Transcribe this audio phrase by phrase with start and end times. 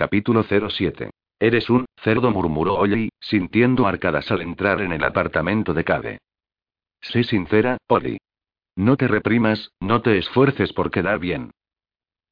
[0.00, 1.10] Capítulo 07.
[1.38, 6.18] Eres un cerdo, murmuró Ollie, sintiendo arcadas al entrar en el apartamento de Cade.
[7.02, 8.16] Sé sincera, Ollie.
[8.76, 11.50] No te reprimas, no te esfuerces por quedar bien.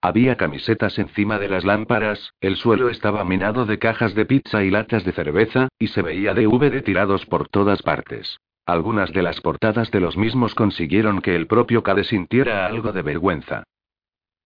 [0.01, 4.71] Había camisetas encima de las lámparas, el suelo estaba minado de cajas de pizza y
[4.71, 8.39] latas de cerveza, y se veía DVD tirados por todas partes.
[8.65, 13.03] Algunas de las portadas de los mismos consiguieron que el propio Cade sintiera algo de
[13.03, 13.65] vergüenza.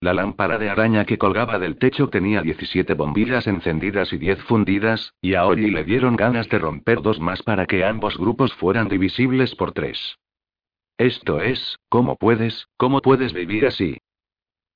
[0.02, 5.14] La lámpara de araña que colgaba del techo tenía 17 bombillas encendidas y 10 fundidas,
[5.20, 8.88] y a Ollie le dieron ganas de romper dos más para que ambos grupos fueran
[8.88, 10.18] divisibles por tres.
[10.98, 13.98] Esto es, ¿cómo puedes, cómo puedes vivir así?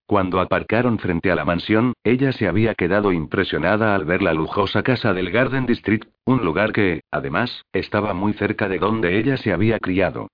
[0.06, 4.84] Cuando aparcaron frente a la mansión, ella se había quedado impresionada al ver la lujosa
[4.84, 9.52] casa del Garden District, un lugar que, además, estaba muy cerca de donde ella se
[9.52, 10.28] había criado.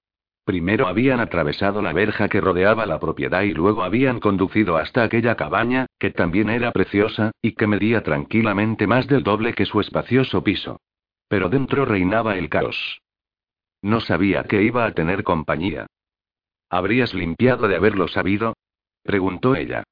[0.45, 5.37] Primero habían atravesado la verja que rodeaba la propiedad y luego habían conducido hasta aquella
[5.37, 10.43] cabaña, que también era preciosa, y que medía tranquilamente más del doble que su espacioso
[10.43, 10.81] piso.
[11.29, 13.01] Pero dentro reinaba el caos.
[13.83, 15.87] No sabía que iba a tener compañía.
[16.69, 18.55] ¿Habrías limpiado de haberlo sabido?
[19.03, 19.85] preguntó ella.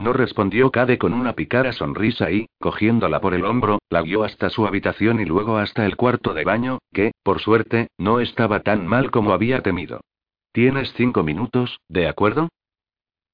[0.00, 4.50] No respondió Cade con una picara sonrisa y, cogiéndola por el hombro, la guió hasta
[4.50, 8.86] su habitación y luego hasta el cuarto de baño, que, por suerte, no estaba tan
[8.86, 10.00] mal como había temido.
[10.52, 12.48] Tienes cinco minutos, ¿de acuerdo?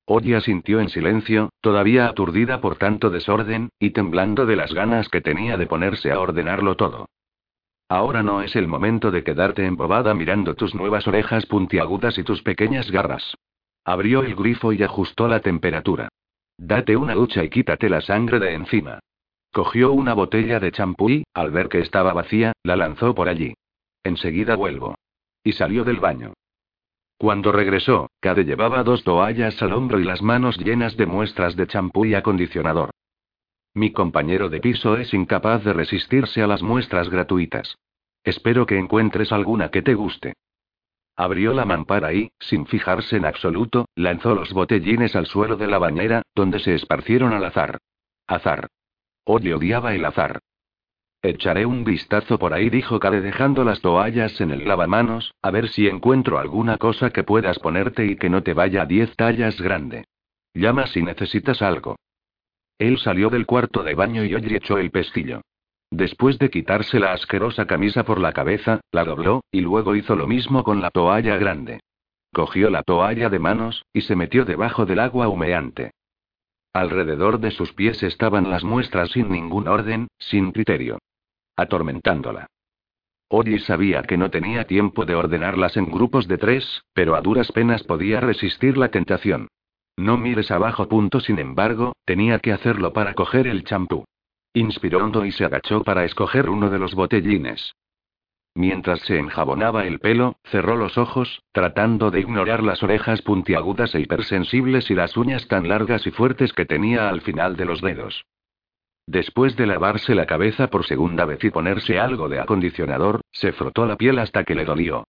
[0.06, 5.20] Oye asintió en silencio, todavía aturdida por tanto desorden, y temblando de las ganas que
[5.20, 7.06] tenía de ponerse a ordenarlo todo.
[7.89, 12.42] Ahora no es el momento de quedarte embobada mirando tus nuevas orejas puntiagudas y tus
[12.42, 13.36] pequeñas garras.
[13.85, 16.08] Abrió el grifo y ajustó la temperatura.
[16.63, 18.98] Date una ducha y quítate la sangre de encima.
[19.51, 23.55] Cogió una botella de champú y, al ver que estaba vacía, la lanzó por allí.
[24.05, 24.95] Enseguida vuelvo.
[25.43, 26.35] Y salió del baño.
[27.17, 31.67] Cuando regresó, Cade llevaba dos toallas al hombro y las manos llenas de muestras de
[31.67, 32.91] champú y acondicionador.
[33.73, 37.79] Mi compañero de piso es incapaz de resistirse a las muestras gratuitas.
[38.23, 40.35] Espero que encuentres alguna que te guste.
[41.17, 45.79] Abrió la mampara y, sin fijarse en absoluto, lanzó los botellines al suelo de la
[45.79, 47.79] bañera, donde se esparcieron al azar.
[48.27, 48.69] Azar.
[49.25, 50.41] Oye odiaba el azar.
[51.23, 55.69] Echaré un vistazo por ahí, dijo Cade dejando las toallas en el lavamanos, a ver
[55.69, 59.61] si encuentro alguna cosa que puedas ponerte y que no te vaya a diez tallas
[59.61, 60.05] grande.
[60.55, 61.97] Llama si necesitas algo.
[62.79, 65.42] Él salió del cuarto de baño y Oye echó el pestillo.
[65.90, 70.27] Después de quitarse la asquerosa camisa por la cabeza, la dobló, y luego hizo lo
[70.27, 71.80] mismo con la toalla grande.
[72.33, 75.90] Cogió la toalla de manos, y se metió debajo del agua humeante.
[76.73, 80.98] Alrededor de sus pies estaban las muestras sin ningún orden, sin criterio.
[81.56, 82.46] Atormentándola.
[83.29, 87.50] Oye sabía que no tenía tiempo de ordenarlas en grupos de tres, pero a duras
[87.50, 89.48] penas podía resistir la tentación.
[89.96, 90.89] No mires abajo.
[90.89, 91.20] Punto.
[91.20, 94.05] Sin embargo, tenía que hacerlo para coger el champú.
[94.52, 97.74] Inspiró hondo y se agachó para escoger uno de los botellines.
[98.55, 104.00] Mientras se enjabonaba el pelo, cerró los ojos, tratando de ignorar las orejas puntiagudas e
[104.00, 108.24] hipersensibles y las uñas tan largas y fuertes que tenía al final de los dedos.
[109.06, 113.86] Después de lavarse la cabeza por segunda vez y ponerse algo de acondicionador, se frotó
[113.86, 115.05] la piel hasta que le dolió.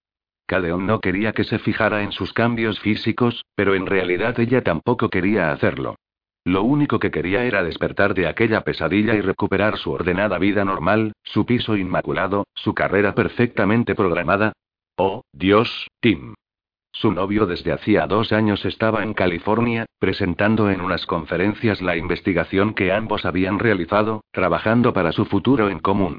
[0.45, 5.09] Cadeon no quería que se fijara en sus cambios físicos, pero en realidad ella tampoco
[5.09, 5.95] quería hacerlo.
[6.43, 11.13] Lo único que quería era despertar de aquella pesadilla y recuperar su ordenada vida normal,
[11.23, 14.53] su piso inmaculado, su carrera perfectamente programada.
[14.97, 16.33] Oh, Dios, Tim.
[16.91, 22.73] Su novio desde hacía dos años estaba en California, presentando en unas conferencias la investigación
[22.73, 26.17] que ambos habían realizado, trabajando para su futuro en común.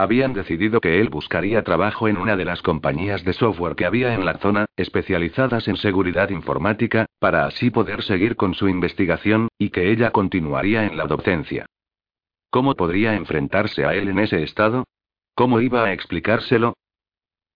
[0.00, 4.14] Habían decidido que él buscaría trabajo en una de las compañías de software que había
[4.14, 9.68] en la zona, especializadas en seguridad informática, para así poder seguir con su investigación, y
[9.68, 11.66] que ella continuaría en la docencia.
[12.48, 14.84] ¿Cómo podría enfrentarse a él en ese estado?
[15.34, 16.78] ¿Cómo iba a explicárselo?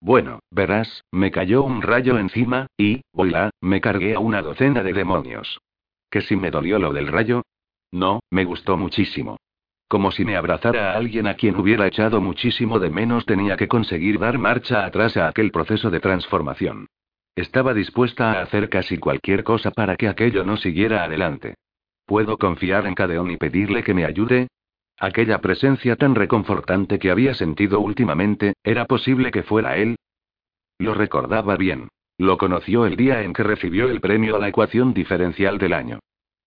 [0.03, 4.93] Bueno, verás, me cayó un rayo encima, y, voilà, me cargué a una docena de
[4.93, 5.63] demonios.
[6.11, 7.41] ¿Que si me dolió lo del rayo?
[7.91, 9.39] No, me gustó muchísimo.
[9.89, 13.69] Como si me abrazara a alguien a quien hubiera echado muchísimo de menos tenía que
[13.69, 16.87] conseguir dar marcha atrás a aquel proceso de transformación.
[17.37, 21.55] Estaba dispuesta a hacer casi cualquier cosa para que aquello no siguiera adelante.
[22.07, 24.49] ¿Puedo confiar en Cadeón y pedirle que me ayude?
[24.99, 29.97] Aquella presencia tan reconfortante que había sentido últimamente, ¿era posible que fuera él?
[30.79, 31.89] Lo recordaba bien.
[32.19, 35.99] Lo conoció el día en que recibió el premio a la ecuación diferencial del año.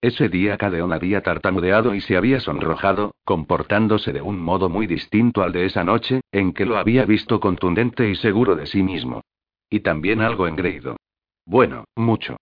[0.01, 5.41] Ese día Cadeón había tartamudeado y se había sonrojado, comportándose de un modo muy distinto
[5.41, 9.21] al de esa noche, en que lo había visto contundente y seguro de sí mismo.
[9.69, 10.97] Y también algo engreído.
[11.45, 12.37] Bueno, mucho.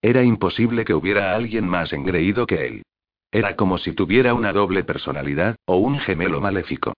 [0.00, 2.82] Era imposible que hubiera alguien más engreído que él.
[3.30, 6.94] Era como si tuviera una doble personalidad, o un gemelo maléfico.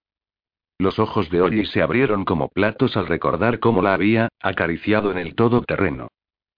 [0.79, 5.19] Los ojos de Ollie se abrieron como platos al recordar cómo la había acariciado en
[5.19, 6.09] el todoterreno.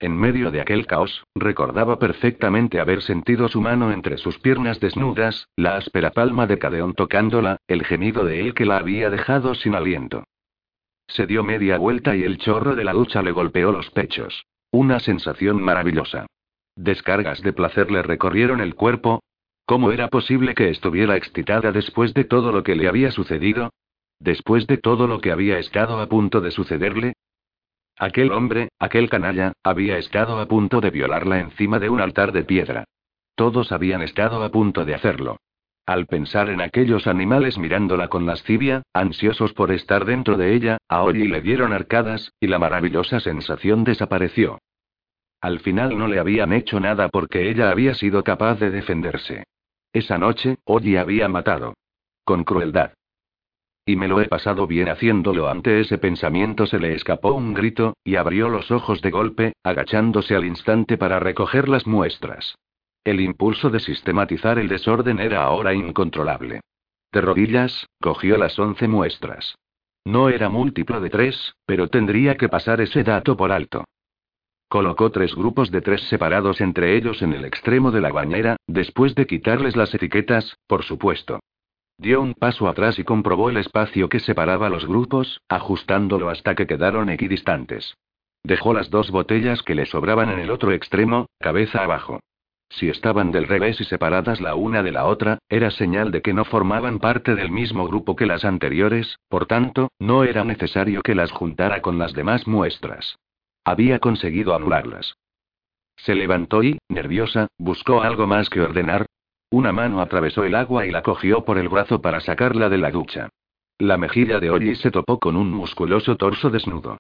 [0.00, 5.49] En medio de aquel caos, recordaba perfectamente haber sentido su mano entre sus piernas desnudas,
[5.56, 9.75] la áspera palma de Cadeón tocándola, el gemido de él que la había dejado sin
[9.75, 10.25] aliento.
[11.09, 14.45] Se dio media vuelta y el chorro de la ducha le golpeó los pechos.
[14.71, 16.27] Una sensación maravillosa.
[16.77, 19.21] Descargas de placer le recorrieron el cuerpo,
[19.69, 23.71] ¿Cómo era posible que estuviera excitada después de todo lo que le había sucedido?
[24.19, 27.12] Después de todo lo que había estado a punto de sucederle?
[27.99, 32.45] Aquel hombre, aquel canalla, había estado a punto de violarla encima de un altar de
[32.45, 32.85] piedra.
[33.35, 35.39] Todos habían estado a punto de hacerlo.
[35.85, 41.03] Al pensar en aquellos animales mirándola con lascivia, ansiosos por estar dentro de ella, a
[41.03, 44.59] Ollie le dieron arcadas, y la maravillosa sensación desapareció.
[45.41, 49.45] Al final no le habían hecho nada porque ella había sido capaz de defenderse.
[49.93, 51.75] Esa noche, Oji había matado.
[52.25, 52.93] Con crueldad.
[53.88, 55.49] Y me lo he pasado bien haciéndolo.
[55.49, 60.35] Ante ese pensamiento se le escapó un grito, y abrió los ojos de golpe, agachándose
[60.35, 62.55] al instante para recoger las muestras.
[63.02, 66.61] El impulso de sistematizar el desorden era ahora incontrolable.
[67.12, 69.55] De rodillas, cogió las once muestras.
[70.05, 73.85] No era múltiplo de tres, pero tendría que pasar ese dato por alto.
[74.69, 79.14] Colocó tres grupos de tres separados entre ellos en el extremo de la bañera, después
[79.14, 81.40] de quitarles las etiquetas, por supuesto.
[81.99, 86.69] Dio un paso atrás y comprobó el espacio que separaba los grupos, ajustándolo hasta que
[86.69, 87.97] quedaron equidistantes.
[88.45, 92.21] Dejó las dos botellas que le sobraban en el otro extremo, cabeza abajo.
[92.71, 96.35] Si estaban del revés y separadas la una de la otra, era señal de que
[96.35, 101.17] no formaban parte del mismo grupo que las anteriores, por tanto, no era necesario que
[101.17, 103.17] las juntara con las demás muestras.
[103.65, 105.15] Había conseguido anularlas.
[105.97, 109.06] Se levantó y, nerviosa, buscó algo más que ordenar.
[109.50, 112.91] Una mano atravesó el agua y la cogió por el brazo para sacarla de la
[112.91, 113.31] ducha.
[113.79, 116.99] La mejilla de Ollie se topó con un musculoso torso desnudo.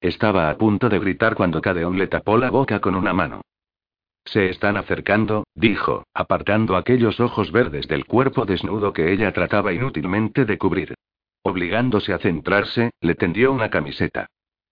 [0.00, 3.42] Estaba a punto de gritar cuando Cadeón le tapó la boca con una mano.
[4.24, 10.44] Se están acercando, dijo, apartando aquellos ojos verdes del cuerpo desnudo que ella trataba inútilmente
[10.44, 10.94] de cubrir.
[11.42, 14.26] Obligándose a centrarse, le tendió una camiseta.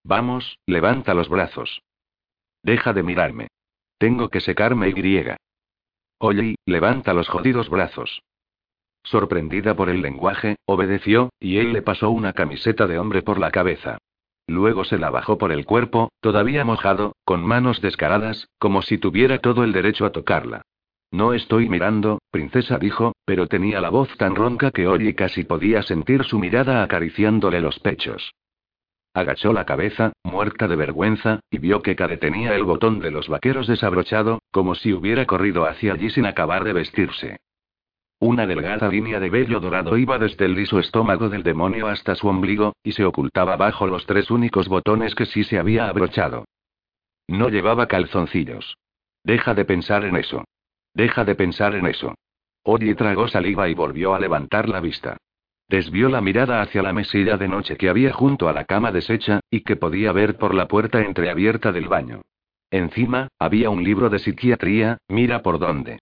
[0.05, 1.83] Vamos, levanta los brazos.
[2.63, 3.49] Deja de mirarme.
[3.99, 4.93] Tengo que secarme y
[6.19, 8.23] Oye, levanta los jodidos brazos.
[9.05, 13.51] Sorprendida por el lenguaje, obedeció, y él le pasó una camiseta de hombre por la
[13.51, 13.99] cabeza.
[14.49, 19.39] Luego se la bajó por el cuerpo, todavía mojado, con manos descaradas, como si tuviera
[19.39, 20.63] todo el derecho a tocarla.
[21.11, 25.83] No estoy mirando, princesa dijo, pero tenía la voz tan ronca que Ollie casi podía
[25.83, 28.33] sentir su mirada acariciándole los pechos.
[29.15, 33.29] Agachó la cabeza, muerta de vergüenza, y vio que Cade tenía el botón de los
[33.29, 37.41] vaqueros desabrochado, como si hubiera corrido hacia allí sin acabar de vestirse.
[38.19, 42.27] Una delgada línea de vello dorado iba desde el liso estómago del demonio hasta su
[42.27, 46.47] ombligo, y se ocultaba bajo los tres únicos botones que sí se había abrochado.
[47.29, 48.79] No llevaba calzoncillos.
[49.23, 50.45] Deja de pensar en eso.
[50.95, 52.15] Deja de pensar en eso.
[52.63, 55.19] Oye tragó saliva y volvió a levantar la vista.
[55.69, 59.41] Desvió la mirada hacia la mesilla de noche que había junto a la cama deshecha,
[59.51, 62.23] y que podía ver por la puerta entreabierta del baño.
[62.71, 65.99] Encima, había un libro de psiquiatría, mira por dónde.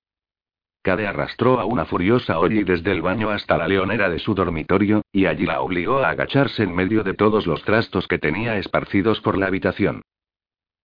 [0.83, 5.03] Cade arrastró a una furiosa Ollie desde el baño hasta la leonera de su dormitorio,
[5.13, 9.21] y allí la obligó a agacharse en medio de todos los trastos que tenía esparcidos
[9.23, 10.03] por la habitación.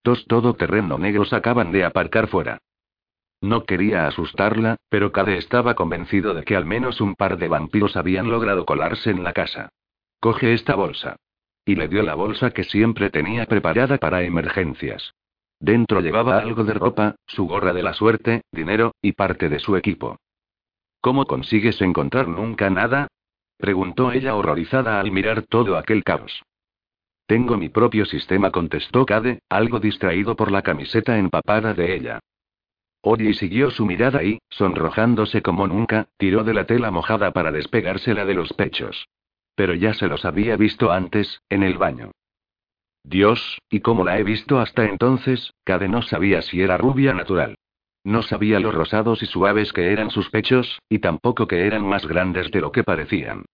[0.03, 2.59] Dos todoterreno negros acaban de aparcar fuera.
[3.43, 7.97] No quería asustarla, pero Cade estaba convencido de que al menos un par de vampiros
[7.97, 9.69] habían logrado colarse en la casa.
[10.19, 11.17] Coge esta bolsa.
[11.67, 15.13] Y le dio la bolsa que siempre tenía preparada para emergencias.
[15.61, 19.77] Dentro llevaba algo de ropa, su gorra de la suerte, dinero, y parte de su
[19.77, 20.17] equipo.
[21.03, 23.09] ¿Cómo consigues encontrar nunca nada?
[23.59, 26.43] preguntó ella horrorizada al mirar todo aquel caos.
[27.27, 32.21] Tengo mi propio sistema, contestó Cade, algo distraído por la camiseta empapada de ella.
[33.03, 38.25] Ollie siguió su mirada y, sonrojándose como nunca, tiró de la tela mojada para despegársela
[38.25, 39.09] de los pechos.
[39.55, 42.13] Pero ya se los había visto antes, en el baño.
[43.03, 47.57] Dios, y como la he visto hasta entonces, Cade no sabía si era rubia natural.
[48.05, 52.07] No sabía lo rosados y suaves que eran sus pechos, y tampoco que eran más
[52.07, 53.45] grandes de lo que parecían.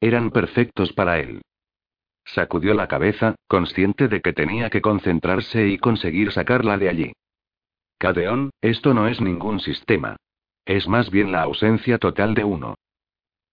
[0.00, 1.42] Eran perfectos para él.
[2.24, 7.12] Sacudió la cabeza, consciente de que tenía que concentrarse y conseguir sacarla de allí.
[7.98, 10.16] Cadeón, esto no es ningún sistema.
[10.64, 12.74] Es más bien la ausencia total de uno.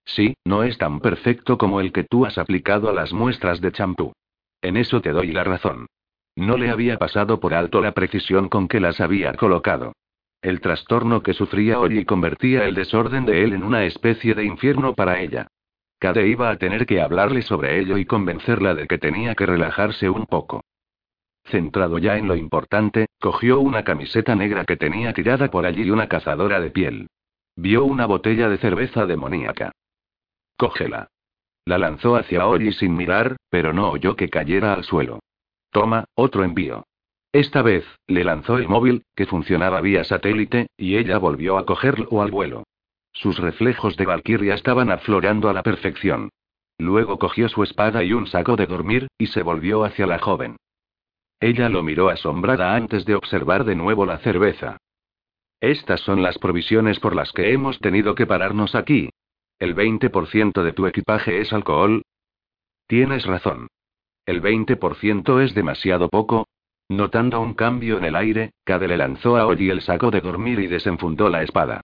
[0.05, 3.71] Sí, no es tan perfecto como el que tú has aplicado a las muestras de
[3.71, 4.13] champú.
[4.61, 5.87] En eso te doy la razón.
[6.35, 9.93] No le había pasado por alto la precisión con que las había colocado.
[10.41, 14.93] El trastorno que sufría hoy convertía el desorden de él en una especie de infierno
[14.95, 15.47] para ella.
[15.99, 20.09] Cade iba a tener que hablarle sobre ello y convencerla de que tenía que relajarse
[20.09, 20.61] un poco.
[21.43, 25.91] Centrado ya en lo importante, cogió una camiseta negra que tenía tirada por allí y
[25.91, 27.07] una cazadora de piel.
[27.57, 29.73] Vio una botella de cerveza demoníaca.
[30.55, 31.09] Cógela.
[31.69, 35.19] La lanzó hacia Ollie sin mirar, pero no oyó que cayera al suelo.
[35.69, 36.87] Toma, otro envío.
[37.31, 42.23] Esta vez, le lanzó el móvil, que funcionaba vía satélite, y ella volvió a cogerlo
[42.23, 42.63] al vuelo.
[43.13, 46.29] Sus reflejos de Valkyria estaban aflorando a la perfección.
[46.79, 50.55] Luego cogió su espada y un saco de dormir, y se volvió hacia la joven.
[51.39, 54.77] Ella lo miró asombrada antes de observar de nuevo la cerveza.
[55.61, 59.11] Estas son las provisiones por las que hemos tenido que pararnos aquí.
[59.59, 62.03] ¿El 20% de tu equipaje es alcohol?
[62.87, 63.67] Tienes razón.
[64.25, 66.47] ¿El 20% es demasiado poco?
[66.87, 70.59] Notando un cambio en el aire, Cade le lanzó a Ollie el saco de dormir
[70.59, 71.81] y desenfundó la espada.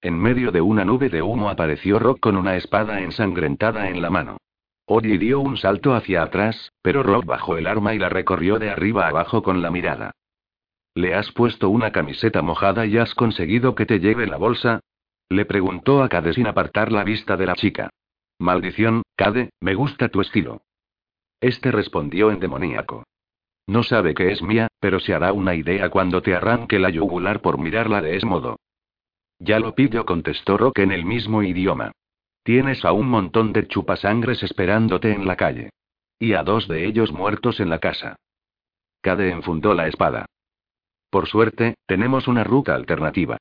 [0.00, 4.08] En medio de una nube de humo apareció Rock con una espada ensangrentada en la
[4.08, 4.38] mano.
[4.86, 8.70] Ollie dio un salto hacia atrás, pero Rock bajó el arma y la recorrió de
[8.70, 10.12] arriba abajo con la mirada.
[10.94, 14.80] ¿Le has puesto una camiseta mojada y has conseguido que te lleve la bolsa?
[15.28, 17.90] Le preguntó a Cade sin apartar la vista de la chica.
[18.38, 20.62] Maldición, Cade, me gusta tu estilo.
[21.40, 23.04] Este respondió en demoníaco.
[23.66, 27.40] No sabe que es mía, pero se hará una idea cuando te arranque la yugular
[27.40, 28.56] por mirarla de ese modo.
[29.38, 31.92] Ya lo pillo, contestó Rock en el mismo idioma.
[32.44, 35.70] Tienes a un montón de chupasangres esperándote en la calle.
[36.18, 38.16] Y a dos de ellos muertos en la casa.
[39.02, 40.26] Cade enfundó la espada.
[41.10, 43.38] Por suerte, tenemos una ruta alternativa.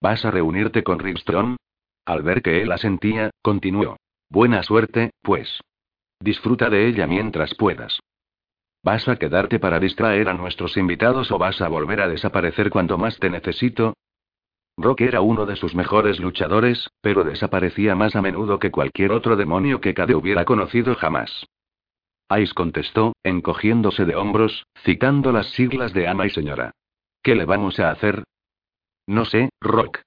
[0.00, 1.56] ¿Vas a reunirte con Ripstrom?
[2.04, 3.96] Al ver que él asentía, continuó.
[4.28, 5.60] Buena suerte, pues.
[6.20, 8.00] Disfruta de ella mientras puedas.
[8.82, 12.98] ¿Vas a quedarte para distraer a nuestros invitados o vas a volver a desaparecer cuando
[12.98, 13.94] más te necesito?
[14.78, 19.34] Rock era uno de sus mejores luchadores, pero desaparecía más a menudo que cualquier otro
[19.34, 21.46] demonio que Cade hubiera conocido jamás.
[22.38, 26.72] Ice contestó, encogiéndose de hombros, citando las siglas de ama y señora.
[27.22, 28.24] ¿Qué le vamos a hacer?
[29.06, 30.00] No sé, Rock.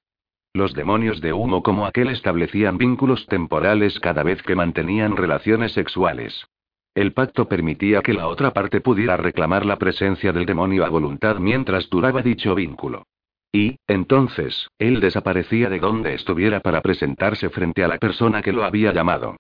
[0.53, 6.47] Los demonios de humo como aquel establecían vínculos temporales cada vez que mantenían relaciones sexuales.
[6.95, 11.37] El pacto permitía que la otra parte pudiera reclamar la presencia del demonio a voluntad
[11.37, 13.03] mientras duraba dicho vínculo.
[13.51, 18.63] Y, entonces, él desaparecía de donde estuviera para presentarse frente a la persona que lo
[18.63, 19.37] había llamado.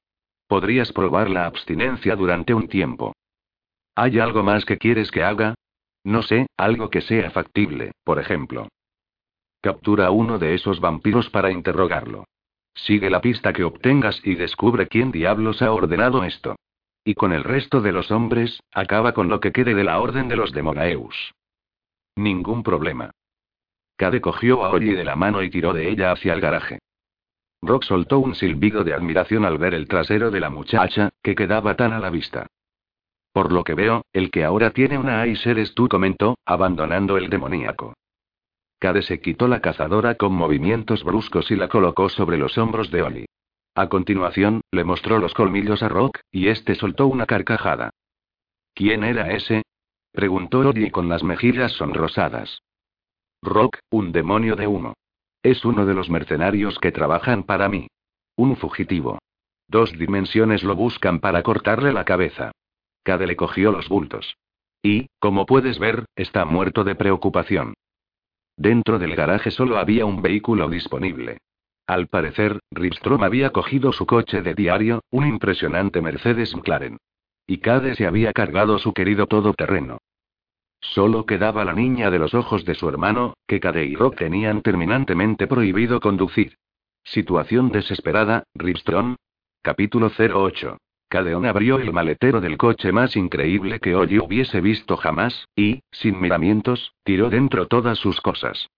[0.47, 3.13] Podrías probar la abstinencia durante un tiempo.
[3.95, 5.55] ¿Hay algo más que quieres que haga?
[6.03, 8.67] No sé, algo que sea factible, por ejemplo.
[9.61, 12.25] Captura a uno de esos vampiros para interrogarlo.
[12.73, 16.55] Sigue la pista que obtengas y descubre quién diablos ha ordenado esto.
[17.03, 20.29] Y con el resto de los hombres, acaba con lo que quede de la orden
[20.29, 21.33] de los Demonaeus.
[22.15, 23.11] Ningún problema.
[23.97, 26.79] Cade cogió a Ollie de la mano y tiró de ella hacia el garaje.
[27.61, 31.75] Rock soltó un silbido de admiración al ver el trasero de la muchacha, que quedaba
[31.75, 32.47] tan a la vista.
[33.33, 37.29] Por lo que veo, el que ahora tiene una Ace eres tú, comentó, abandonando el
[37.29, 37.93] demoníaco.
[38.79, 43.01] Cade se quitó la cazadora con movimientos bruscos y la colocó sobre los hombros de
[43.01, 43.25] Oli.
[43.75, 47.91] A continuación, le mostró los colmillos a Rock, y este soltó una carcajada.
[48.73, 49.63] ¿Quién era ese?
[50.13, 52.61] preguntó Oli con las mejillas sonrosadas.
[53.41, 54.93] Rock, un demonio de humo.
[55.43, 57.87] Es uno de los mercenarios que trabajan para mí.
[58.37, 59.19] Un fugitivo.
[59.67, 62.51] Dos dimensiones lo buscan para cortarle la cabeza.
[63.03, 64.35] Cade le cogió los bultos.
[64.81, 67.73] Y, como puedes ver, está muerto de preocupación.
[68.59, 71.37] Dentro del garaje solo había un vehículo disponible.
[71.87, 76.97] Al parecer, Ripstrom había cogido su coche de diario, un impresionante Mercedes McLaren.
[77.47, 79.99] Y Cade se había cargado su querido todoterreno.
[80.81, 84.61] Solo quedaba la niña de los ojos de su hermano, que Cade y Rock tenían
[84.61, 86.57] terminantemente prohibido conducir.
[87.05, 89.15] Situación desesperada, Ripstrom.
[89.61, 90.77] Capítulo 08.
[91.09, 96.21] Cadeon abrió el maletero del coche más increíble que Ollie hubiese visto jamás, y, sin
[96.21, 98.69] miramientos, tiró dentro todas sus cosas.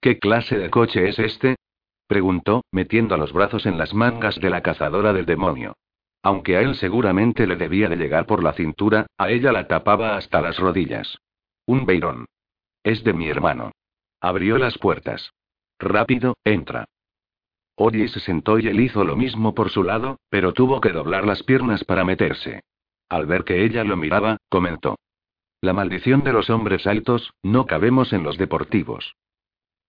[0.00, 1.56] ¿Qué clase de coche es este?
[2.06, 5.74] preguntó, metiendo los brazos en las mangas de la cazadora del demonio.
[6.22, 10.16] Aunque a él seguramente le debía de llegar por la cintura, a ella la tapaba
[10.16, 11.18] hasta las rodillas.
[11.66, 12.26] Un beirón.
[12.84, 13.72] Es de mi hermano.
[14.20, 15.32] Abrió las puertas.
[15.78, 16.86] Rápido, entra.
[17.80, 21.24] Oye se sentó y él hizo lo mismo por su lado, pero tuvo que doblar
[21.24, 22.64] las piernas para meterse.
[23.08, 24.98] Al ver que ella lo miraba, comentó.
[25.60, 29.14] La maldición de los hombres altos, no cabemos en los deportivos.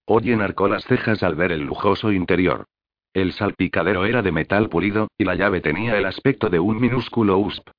[0.05, 2.65] Oye arcó las cejas al ver el lujoso interior.
[3.11, 7.39] El salpicadero era de metal pulido, y la llave tenía el aspecto de un minúsculo
[7.39, 7.71] USP.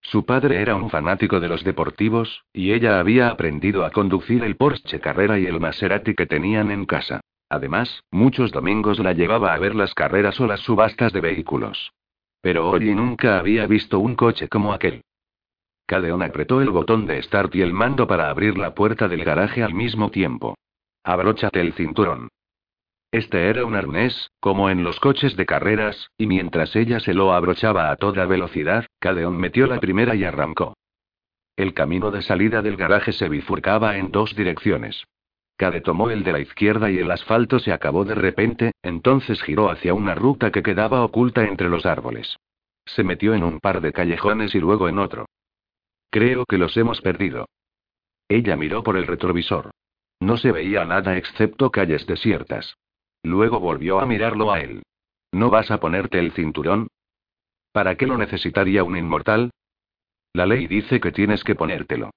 [0.00, 4.56] Su padre era un fanático de los deportivos, y ella había aprendido a conducir el
[4.56, 7.20] Porsche Carrera y el Maserati que tenían en casa.
[7.48, 11.92] Además, muchos domingos la llevaba a ver las carreras o las subastas de vehículos.
[12.40, 15.02] Pero Ollie nunca había visto un coche como aquel.
[15.86, 19.62] Cadeon apretó el botón de start y el mando para abrir la puerta del garaje
[19.62, 20.56] al mismo tiempo.
[21.04, 22.28] Abróchate el cinturón.
[23.12, 27.32] Este era un arnés, como en los coches de carreras, y mientras ella se lo
[27.32, 30.74] abrochaba a toda velocidad, Cadeon metió la primera y arrancó.
[31.54, 35.04] El camino de salida del garaje se bifurcaba en dos direcciones.
[35.56, 39.70] Cade tomó el de la izquierda y el asfalto se acabó de repente, entonces giró
[39.70, 42.36] hacia una ruta que quedaba oculta entre los árboles.
[42.84, 45.26] Se metió en un par de callejones y luego en otro.
[46.10, 47.46] Creo que los hemos perdido.
[48.28, 49.70] Ella miró por el retrovisor.
[50.20, 52.76] No se veía nada excepto calles desiertas.
[53.22, 54.82] Luego volvió a mirarlo a él.
[55.32, 56.88] ¿No vas a ponerte el cinturón?
[57.72, 59.50] ¿Para qué lo necesitaría un inmortal?
[60.32, 62.10] La ley dice que tienes que ponértelo.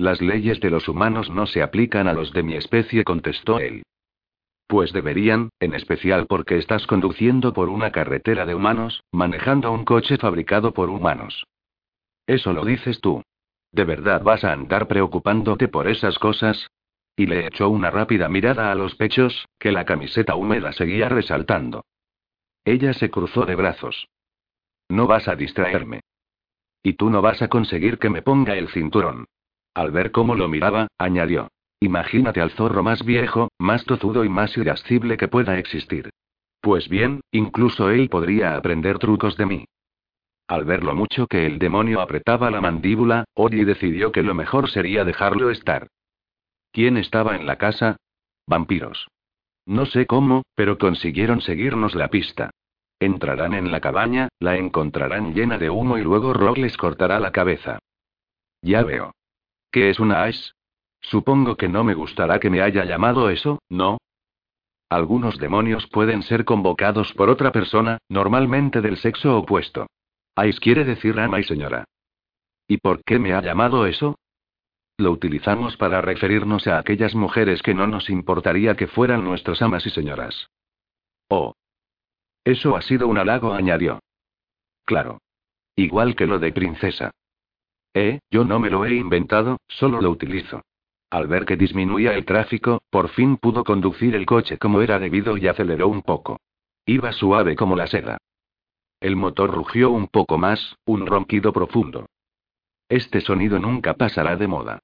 [0.00, 3.82] Las leyes de los humanos no se aplican a los de mi especie, contestó él.
[4.66, 10.16] Pues deberían, en especial porque estás conduciendo por una carretera de humanos, manejando un coche
[10.16, 11.44] fabricado por humanos.
[12.26, 13.22] Eso lo dices tú.
[13.72, 16.70] ¿De verdad vas a andar preocupándote por esas cosas?
[17.14, 21.84] Y le echó una rápida mirada a los pechos, que la camiseta húmeda seguía resaltando.
[22.64, 24.08] Ella se cruzó de brazos.
[24.88, 26.00] No vas a distraerme.
[26.82, 29.26] Y tú no vas a conseguir que me ponga el cinturón.
[29.74, 31.48] Al ver cómo lo miraba, añadió.
[31.80, 36.10] Imagínate al zorro más viejo, más tozudo y más irascible que pueda existir.
[36.60, 39.64] Pues bien, incluso él podría aprender trucos de mí.
[40.46, 44.68] Al ver lo mucho que el demonio apretaba la mandíbula, Odie decidió que lo mejor
[44.68, 45.86] sería dejarlo estar.
[46.72, 47.96] ¿Quién estaba en la casa?
[48.46, 49.08] Vampiros.
[49.64, 52.50] No sé cómo, pero consiguieron seguirnos la pista.
[52.98, 57.32] Entrarán en la cabaña, la encontrarán llena de humo y luego Rock les cortará la
[57.32, 57.78] cabeza.
[58.60, 59.12] Ya veo.
[59.70, 60.54] ¿Qué es una AIS?
[61.00, 63.98] Supongo que no me gustará que me haya llamado eso, ¿no?
[64.88, 69.86] Algunos demonios pueden ser convocados por otra persona, normalmente del sexo opuesto.
[70.34, 71.84] AIS quiere decir ama y señora.
[72.66, 74.16] ¿Y por qué me ha llamado eso?
[74.98, 79.86] Lo utilizamos para referirnos a aquellas mujeres que no nos importaría que fueran nuestras amas
[79.86, 80.50] y señoras.
[81.28, 81.54] Oh.
[82.44, 84.00] Eso ha sido un halago, añadió.
[84.84, 85.20] Claro.
[85.76, 87.12] Igual que lo de princesa.
[87.94, 90.62] Eh, yo no me lo he inventado, solo lo utilizo.
[91.10, 95.36] Al ver que disminuía el tráfico, por fin pudo conducir el coche como era debido
[95.36, 96.40] y aceleró un poco.
[96.86, 98.18] Iba suave como la seda.
[99.00, 102.06] El motor rugió un poco más, un ronquido profundo.
[102.88, 104.80] Este sonido nunca pasará de moda.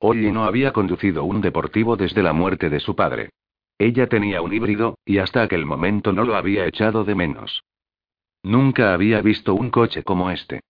[0.00, 3.30] Ollie no había conducido un deportivo desde la muerte de su padre.
[3.78, 7.62] Ella tenía un híbrido, y hasta aquel momento no lo había echado de menos.
[8.42, 10.60] Nunca había visto un coche como este.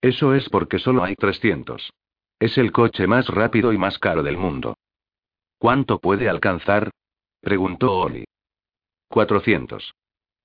[0.00, 1.92] Eso es porque solo hay 300.
[2.38, 4.76] Es el coche más rápido y más caro del mundo.
[5.58, 6.90] ¿Cuánto puede alcanzar?
[7.40, 8.24] preguntó Oli.
[9.08, 9.94] 400.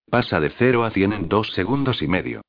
[0.10, 2.42] Pasa de 0 a 100 en dos segundos y medio.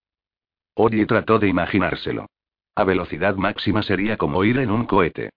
[0.74, 2.26] Oli trató de imaginárselo.
[2.74, 5.30] A velocidad máxima sería como ir en un cohete.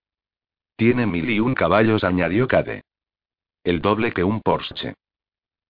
[0.77, 2.83] Tiene mil y un caballos, añadió Cade.
[3.63, 4.93] El doble que un Porsche.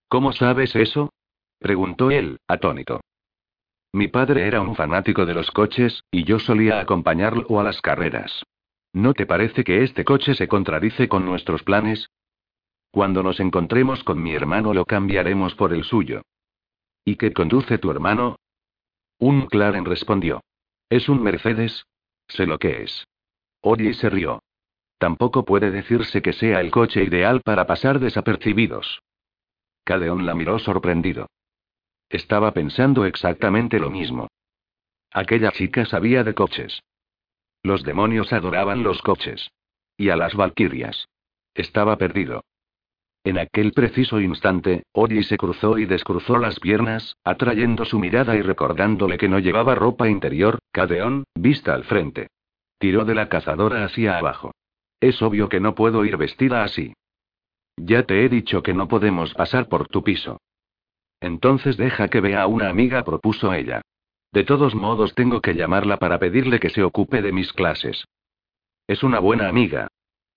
[0.08, 1.12] ¿Cómo sabes eso?
[1.60, 3.02] preguntó él, atónito.
[3.96, 8.44] Mi padre era un fanático de los coches, y yo solía acompañarlo a las carreras.
[8.92, 12.10] ¿No te parece que este coche se contradice con nuestros planes?
[12.92, 16.24] Cuando nos encontremos con mi hermano lo cambiaremos por el suyo.
[17.06, 18.36] ¿Y qué conduce tu hermano?
[19.18, 20.42] Un Claren respondió.
[20.90, 21.86] ¿Es un Mercedes?
[22.28, 23.08] Sé lo que es.
[23.62, 24.44] Oye se rió.
[24.98, 29.00] Tampoco puede decirse que sea el coche ideal para pasar desapercibidos.
[29.86, 31.28] Cadeón la miró sorprendido.
[32.10, 34.28] Estaba pensando exactamente lo mismo.
[35.12, 36.84] Aquella chica sabía de coches.
[37.64, 39.52] Los demonios adoraban los coches.
[39.98, 41.08] Y a las valquirias.
[41.54, 42.44] Estaba perdido.
[43.24, 48.44] En aquel preciso instante, Odie se cruzó y descruzó las piernas, atrayendo su mirada y
[48.44, 52.28] recordándole que no llevaba ropa interior, Cadeón, vista al frente.
[52.78, 54.52] Tiró de la cazadora hacia abajo.
[55.00, 56.94] Es obvio que no puedo ir vestida así.
[57.78, 60.40] Ya te he dicho que no podemos pasar por tu piso.
[61.26, 63.82] Entonces deja que vea a una amiga, propuso ella.
[64.32, 68.06] De todos modos tengo que llamarla para pedirle que se ocupe de mis clases.
[68.86, 69.88] Es una buena amiga.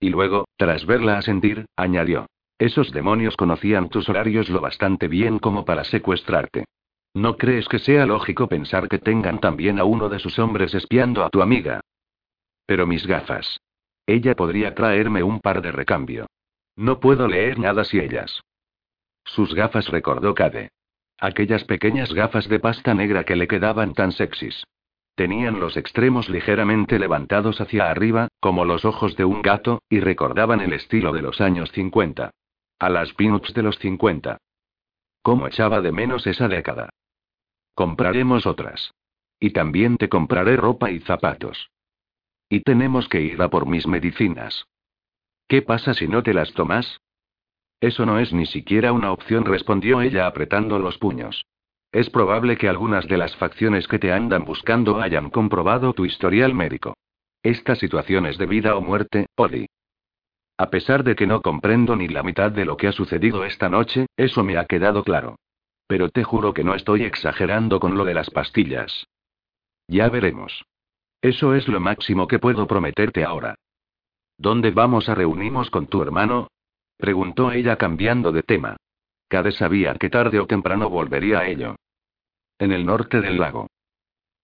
[0.00, 2.24] Y luego, tras verla asentir, añadió.
[2.58, 6.64] Esos demonios conocían tus horarios lo bastante bien como para secuestrarte.
[7.12, 11.22] ¿No crees que sea lógico pensar que tengan también a uno de sus hombres espiando
[11.22, 11.82] a tu amiga?
[12.64, 13.60] Pero mis gafas.
[14.06, 16.28] Ella podría traerme un par de recambio.
[16.76, 18.40] No puedo leer nada si ellas.
[19.26, 20.70] Sus gafas recordó Cade.
[21.20, 24.64] Aquellas pequeñas gafas de pasta negra que le quedaban tan sexys.
[25.16, 30.60] Tenían los extremos ligeramente levantados hacia arriba, como los ojos de un gato, y recordaban
[30.60, 32.30] el estilo de los años 50.
[32.78, 34.38] A las pinups de los 50.
[35.22, 36.90] ¿Cómo echaba de menos esa década?
[37.74, 38.92] Compraremos otras.
[39.40, 41.68] Y también te compraré ropa y zapatos.
[42.48, 44.66] Y tenemos que ir a por mis medicinas.
[45.48, 47.00] ¿Qué pasa si no te las tomas?
[47.80, 51.46] Eso no es ni siquiera una opción, respondió ella apretando los puños.
[51.92, 56.54] Es probable que algunas de las facciones que te andan buscando hayan comprobado tu historial
[56.54, 56.94] médico.
[57.42, 59.66] Esta situación es de vida o muerte, Odi.
[60.58, 63.68] A pesar de que no comprendo ni la mitad de lo que ha sucedido esta
[63.68, 65.36] noche, eso me ha quedado claro.
[65.86, 69.06] Pero te juro que no estoy exagerando con lo de las pastillas.
[69.86, 70.64] Ya veremos.
[71.22, 73.54] Eso es lo máximo que puedo prometerte ahora.
[74.36, 76.48] ¿Dónde vamos a reunirnos con tu hermano?
[76.98, 78.76] Preguntó ella cambiando de tema.
[79.28, 81.76] Cade sabía que tarde o temprano volvería a ello.
[82.58, 83.68] En el norte del lago.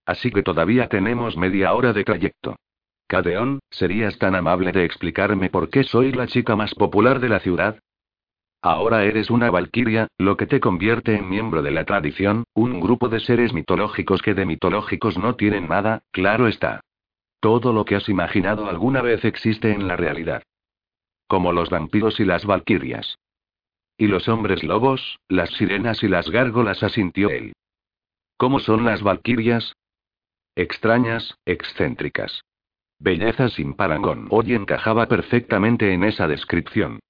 [0.07, 2.57] Así que todavía tenemos media hora de trayecto.
[3.09, 7.41] Cadeón, ¿serías tan amable de explicarme por qué soy la chica más popular de la
[7.41, 7.79] ciudad?
[8.63, 13.09] Ahora eres una valquiria, lo que te convierte en miembro de la tradición, un grupo
[13.09, 16.81] de seres mitológicos que de mitológicos no tienen nada, claro está.
[17.41, 20.43] Todo lo que has imaginado alguna vez existe en la realidad.
[21.27, 23.19] Como los vampiros y las valquirias.
[23.97, 27.53] Y los hombres lobos, las sirenas y las gárgolas, asintió él.
[28.37, 29.75] ¿Cómo son las valquirias?
[30.57, 32.43] Extrañas, excéntricas.
[32.99, 34.29] Belleza sin parangón.
[34.31, 37.01] Hoy encajaba perfectamente en esa descripción.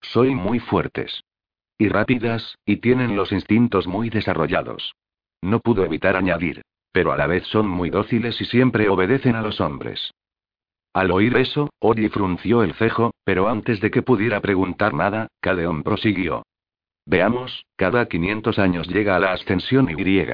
[0.00, 1.22] Soy muy fuertes.
[1.78, 4.94] Y rápidas, y tienen los instintos muy desarrollados.
[5.40, 6.62] No pudo evitar añadir.
[6.92, 10.12] Pero a la vez son muy dóciles y siempre obedecen a los hombres.
[10.94, 15.82] Al oír eso, Oji frunció el cejo, pero antes de que pudiera preguntar nada, Cadeón
[15.82, 16.42] prosiguió.
[17.06, 20.26] Veamos, cada 500 años llega a la ascensión Y.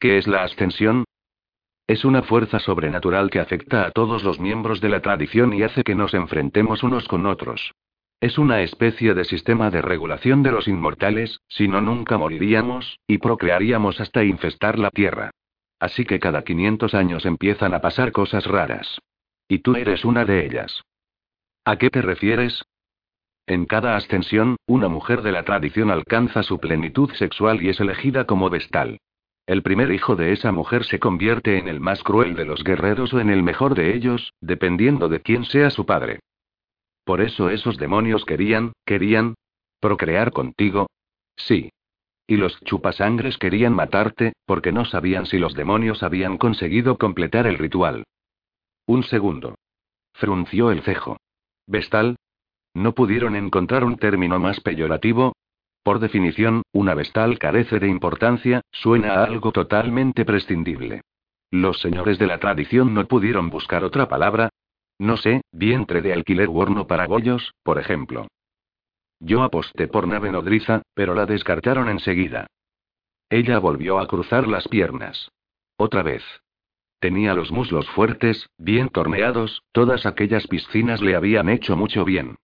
[0.00, 1.04] ¿Qué es la ascensión?
[1.86, 5.84] Es una fuerza sobrenatural que afecta a todos los miembros de la tradición y hace
[5.84, 7.72] que nos enfrentemos unos con otros.
[8.20, 13.18] Es una especie de sistema de regulación de los inmortales, si no nunca moriríamos, y
[13.18, 15.30] procrearíamos hasta infestar la Tierra.
[15.78, 18.98] Así que cada 500 años empiezan a pasar cosas raras.
[19.48, 20.82] Y tú eres una de ellas.
[21.64, 22.62] ¿A qué te refieres?
[23.46, 28.26] En cada ascensión, una mujer de la tradición alcanza su plenitud sexual y es elegida
[28.26, 28.98] como vestal.
[29.46, 33.14] El primer hijo de esa mujer se convierte en el más cruel de los guerreros
[33.14, 36.20] o en el mejor de ellos, dependiendo de quién sea su padre.
[37.04, 39.34] Por eso esos demonios querían, querían,
[39.80, 40.88] procrear contigo.
[41.36, 41.70] Sí.
[42.26, 47.56] Y los chupasangres querían matarte, porque no sabían si los demonios habían conseguido completar el
[47.56, 48.04] ritual.
[48.88, 49.54] Un segundo.
[50.14, 51.18] Frunció el cejo.
[51.66, 52.16] ¿Vestal?
[52.72, 55.34] ¿No pudieron encontrar un término más peyorativo?
[55.82, 61.02] Por definición, una vestal carece de importancia, suena a algo totalmente prescindible.
[61.50, 64.48] Los señores de la tradición no pudieron buscar otra palabra.
[64.98, 68.26] No sé, vientre de alquiler horno para bollos, por ejemplo.
[69.20, 72.46] Yo aposté por nave nodriza, pero la descartaron enseguida.
[73.28, 75.30] Ella volvió a cruzar las piernas.
[75.76, 76.24] Otra vez.
[77.00, 82.36] Tenía los muslos fuertes, bien torneados, todas aquellas piscinas le habían hecho mucho bien.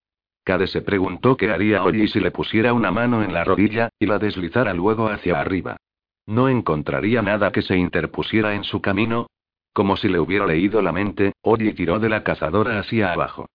[0.45, 4.07] Cade se preguntó qué haría hoy si le pusiera una mano en la rodilla, y
[4.07, 5.79] la deslizara luego hacia arriba.
[6.27, 9.27] No encontraría nada que se interpusiera en su camino.
[9.73, 13.47] Como si le hubiera leído la mente, Oye tiró de la cazadora hacia abajo.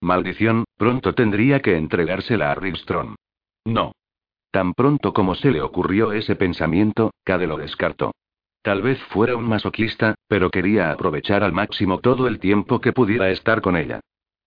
[0.00, 3.14] Maldición, pronto tendría que entregársela a Rivstrom.
[3.64, 3.92] No.
[4.50, 8.12] Tan pronto como se le ocurrió ese pensamiento, Cade lo descartó.
[8.66, 13.30] Tal vez fuera un masoquista, pero quería aprovechar al máximo todo el tiempo que pudiera
[13.30, 14.00] estar con ella.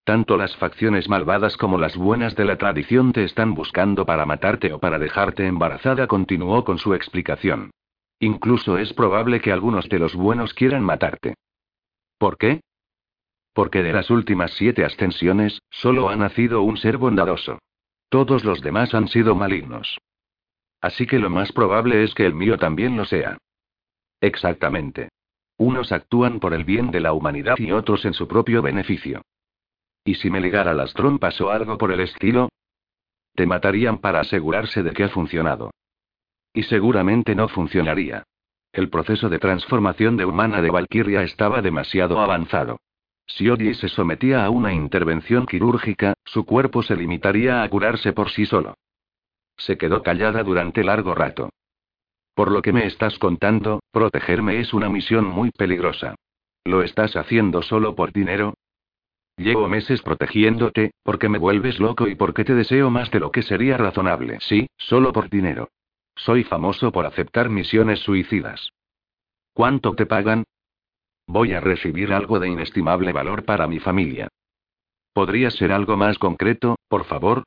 [0.03, 4.73] Tanto las facciones malvadas como las buenas de la tradición te están buscando para matarte
[4.73, 7.71] o para dejarte embarazada, continuó con su explicación.
[8.19, 11.35] Incluso es probable que algunos de los buenos quieran matarte.
[12.17, 12.59] ¿Por qué?
[13.53, 17.59] Porque de las últimas siete ascensiones, solo ha nacido un ser bondadoso.
[18.09, 19.97] Todos los demás han sido malignos.
[20.81, 23.37] Así que lo más probable es que el mío también lo sea.
[24.21, 25.09] Exactamente.
[25.57, 29.21] Unos actúan por el bien de la humanidad y otros en su propio beneficio.
[30.03, 32.49] ¿Y si me ligara las trompas o algo por el estilo?
[33.35, 35.71] Te matarían para asegurarse de que ha funcionado.
[36.53, 38.23] Y seguramente no funcionaría.
[38.71, 42.79] El proceso de transformación de humana de Valkyria estaba demasiado avanzado.
[43.25, 48.29] Si Oddie se sometía a una intervención quirúrgica, su cuerpo se limitaría a curarse por
[48.31, 48.75] sí solo.
[49.57, 51.49] Se quedó callada durante largo rato.
[52.39, 56.15] Por lo que me estás contando, protegerme es una misión muy peligrosa.
[56.63, 58.53] ¿Lo estás haciendo solo por dinero?
[59.35, 63.41] Llevo meses protegiéndote, porque me vuelves loco y porque te deseo más de lo que
[63.43, 64.37] sería razonable.
[64.39, 65.67] Sí, solo por dinero.
[66.15, 68.69] Soy famoso por aceptar misiones suicidas.
[69.51, 70.45] ¿Cuánto te pagan?
[71.27, 74.29] Voy a recibir algo de inestimable valor para mi familia.
[75.11, 77.43] ¿Podría ser algo más concreto, por favor?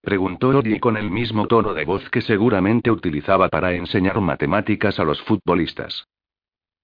[0.00, 5.04] Preguntó Odie con el mismo tono de voz que seguramente utilizaba para enseñar matemáticas a
[5.04, 6.06] los futbolistas.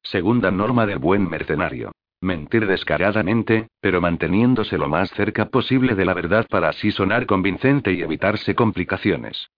[0.03, 1.92] Segunda norma del buen mercenario.
[2.20, 7.92] Mentir descaradamente, pero manteniéndose lo más cerca posible de la verdad para así sonar convincente
[7.92, 9.48] y evitarse complicaciones.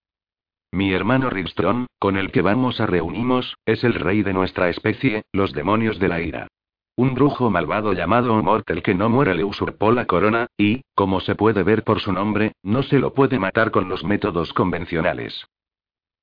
[0.73, 5.23] Mi hermano Ribstrom, con el que vamos a reunimos, es el rey de nuestra especie,
[5.33, 6.49] los demonios de la ira.
[6.97, 11.35] Un brujo malvado llamado Mortel que no muere le usurpó la corona, y, como se
[11.35, 15.47] puede ver por su nombre, no se lo puede matar con los métodos convencionales.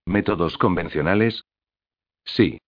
[0.05, 1.43] ¿Métodos convencionales?
[2.25, 2.59] Sí.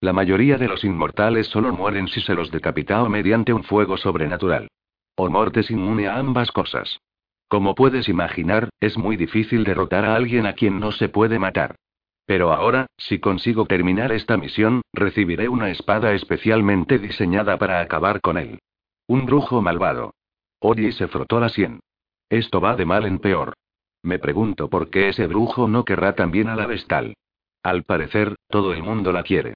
[0.00, 3.96] La mayoría de los inmortales solo mueren si se los decapita o mediante un fuego
[3.96, 4.68] sobrenatural.
[5.16, 7.00] O es inmune a ambas cosas.
[7.48, 11.74] Como puedes imaginar, es muy difícil derrotar a alguien a quien no se puede matar.
[12.28, 18.36] Pero ahora, si consigo terminar esta misión, recibiré una espada especialmente diseñada para acabar con
[18.36, 18.58] él.
[19.06, 20.12] Un brujo malvado.
[20.60, 21.80] Oye se frotó la sien.
[22.28, 23.54] Esto va de mal en peor.
[24.02, 27.14] Me pregunto por qué ese brujo no querrá también a la vestal.
[27.62, 29.54] Al parecer, todo el mundo la quiere.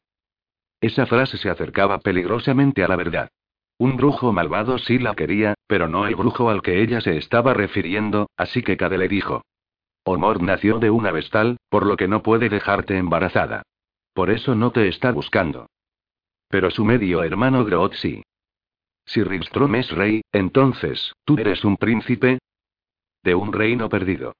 [0.80, 3.28] Esa frase se acercaba peligrosamente a la verdad.
[3.76, 7.52] Un brujo malvado sí la quería, pero no el brujo al que ella se estaba
[7.52, 9.42] refiriendo, así que Cade le dijo.
[10.04, 13.62] Omor nació de una vestal, por lo que no puede dejarte embarazada.
[14.12, 15.66] Por eso no te está buscando.
[16.48, 18.22] Pero su medio hermano Groot sí.
[19.06, 22.38] Si Ribstrom es rey, entonces, ¿tú eres un príncipe?
[23.22, 24.34] De un reino perdido.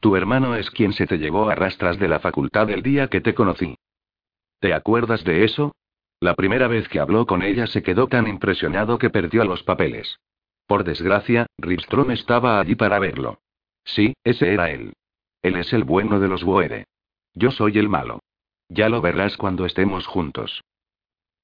[0.00, 3.20] Tu hermano es quien se te llevó a rastras de la facultad el día que
[3.20, 3.76] te conocí.
[4.58, 5.72] ¿Te acuerdas de eso?
[6.20, 10.18] La primera vez que habló con ella se quedó tan impresionado que perdió los papeles.
[10.66, 13.40] Por desgracia, Ribstrom estaba allí para verlo.
[13.94, 14.92] Sí, ese era él.
[15.42, 16.84] Él es el bueno de los Boere.
[17.34, 18.20] Yo soy el malo.
[18.68, 20.62] Ya lo verás cuando estemos juntos.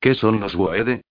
[0.01, 1.03] ¿Qué son los Boede?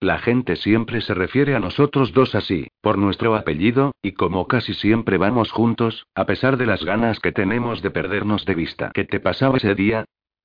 [0.00, 4.74] La gente siempre se refiere a nosotros dos así, por nuestro apellido, y como casi
[4.74, 8.90] siempre vamos juntos, a pesar de las ganas que tenemos de perdernos de vista.
[8.94, 10.04] ¿Qué te pasaba ese día?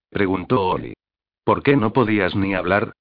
[0.09, 0.93] preguntó Oli.
[1.43, 2.93] ¿Por qué no podías ni hablar?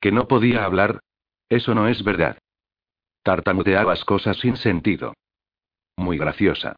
[0.00, 1.00] ¿Que no podía hablar?
[1.48, 2.38] Eso no es verdad.
[3.22, 5.14] Tartamudeabas cosas sin sentido.
[6.00, 6.76] Muy graciosa.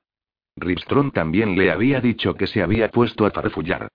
[0.56, 3.87] Ribstrom también le había dicho que se había puesto a farfullar.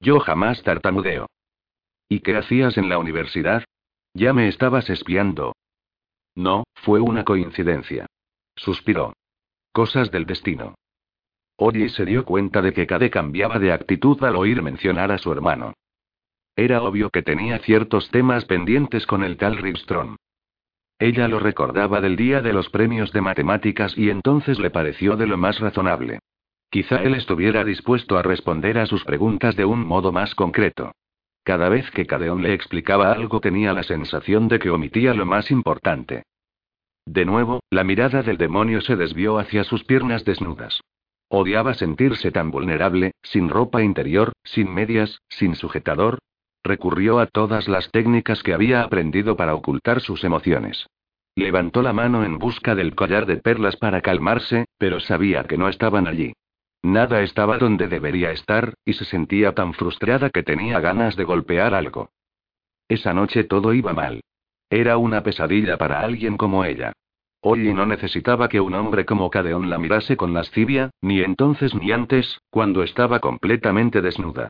[0.00, 1.28] Yo jamás tartamudeo.
[2.08, 3.62] ¿Y qué hacías en la universidad?
[4.12, 5.54] Ya me estabas espiando.
[6.34, 8.06] No, fue una coincidencia.
[8.56, 9.12] Suspiró.
[9.70, 10.74] Cosas del destino.
[11.56, 15.30] Oye se dio cuenta de que Cade cambiaba de actitud al oír mencionar a su
[15.30, 15.74] hermano.
[16.56, 20.16] Era obvio que tenía ciertos temas pendientes con el tal Ribstrom.
[21.00, 25.26] Ella lo recordaba del día de los premios de matemáticas y entonces le pareció de
[25.26, 26.18] lo más razonable.
[26.68, 30.92] Quizá él estuviera dispuesto a responder a sus preguntas de un modo más concreto.
[31.42, 35.50] Cada vez que Cadeón le explicaba algo tenía la sensación de que omitía lo más
[35.50, 36.24] importante.
[37.06, 40.82] De nuevo, la mirada del demonio se desvió hacia sus piernas desnudas.
[41.28, 46.18] Odiaba sentirse tan vulnerable, sin ropa interior, sin medias, sin sujetador,
[46.62, 50.86] Recurrió a todas las técnicas que había aprendido para ocultar sus emociones.
[51.34, 55.68] Levantó la mano en busca del collar de perlas para calmarse, pero sabía que no
[55.68, 56.32] estaban allí.
[56.82, 61.74] Nada estaba donde debería estar, y se sentía tan frustrada que tenía ganas de golpear
[61.74, 62.10] algo.
[62.88, 64.20] Esa noche todo iba mal.
[64.68, 66.92] Era una pesadilla para alguien como ella.
[67.42, 71.90] Oye no necesitaba que un hombre como Cadeón la mirase con lascivia, ni entonces ni
[71.90, 74.48] antes, cuando estaba completamente desnuda.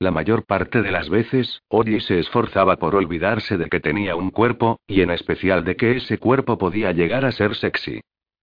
[0.00, 4.30] La mayor parte de las veces, Oye se esforzaba por olvidarse de que tenía un
[4.30, 8.00] cuerpo, y en especial de que ese cuerpo podía llegar a ser sexy.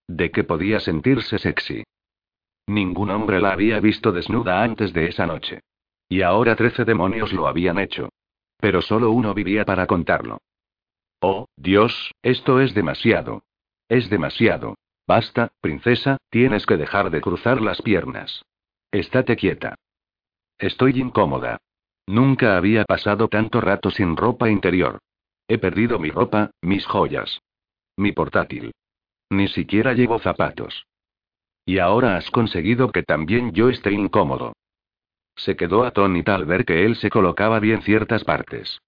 [0.08, 1.84] De que podía sentirse sexy.
[2.68, 5.62] Ningún hombre la había visto desnuda antes de esa noche.
[6.10, 8.10] Y ahora trece demonios lo habían hecho.
[8.60, 10.40] Pero solo uno vivía para contarlo.
[11.22, 13.44] Oh, Dios, esto es demasiado.
[13.88, 14.76] Es demasiado.
[15.08, 18.44] Basta, princesa, tienes que dejar de cruzar las piernas.
[18.92, 19.76] Estate quieta.
[20.58, 21.58] Estoy incómoda.
[22.08, 25.00] Nunca había pasado tanto rato sin ropa interior.
[25.48, 27.42] He perdido mi ropa, mis joyas.
[27.98, 28.72] Mi portátil.
[29.30, 30.86] Ni siquiera llevo zapatos.
[31.66, 34.54] Y ahora has conseguido que también yo esté incómodo.
[35.36, 38.80] Se quedó atónita al ver que él se colocaba bien ciertas partes.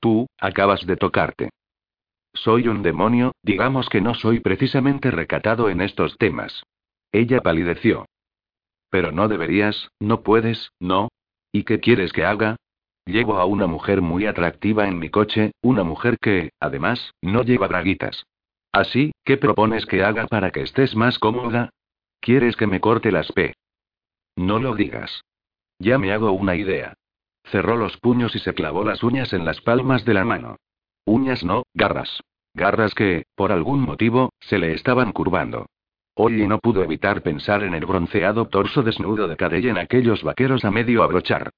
[0.00, 1.50] Tú, acabas de tocarte.
[2.34, 6.64] Soy un demonio, digamos que no soy precisamente recatado en estos temas.
[7.12, 8.06] Ella palideció.
[8.92, 11.08] Pero no deberías, no puedes, no.
[11.50, 12.56] ¿Y qué quieres que haga?
[13.06, 17.68] Llevo a una mujer muy atractiva en mi coche, una mujer que, además, no lleva
[17.68, 18.26] braguitas.
[18.70, 21.70] Así, ¿qué propones que haga para que estés más cómoda?
[22.20, 23.54] ¿Quieres que me corte las P?
[24.36, 25.22] No lo digas.
[25.78, 26.92] Ya me hago una idea.
[27.44, 30.56] Cerró los puños y se clavó las uñas en las palmas de la mano.
[31.06, 32.20] Uñas no, garras.
[32.52, 35.66] Garras que, por algún motivo, se le estaban curvando.
[36.14, 40.64] Oye no pudo evitar pensar en el bronceado torso desnudo de Cadell en aquellos vaqueros
[40.64, 41.50] a medio abrochar.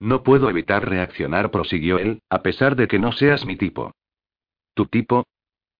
[0.00, 3.92] No puedo evitar reaccionar, prosiguió él, a pesar de que no seas mi tipo.
[4.74, 5.24] ¿Tu tipo?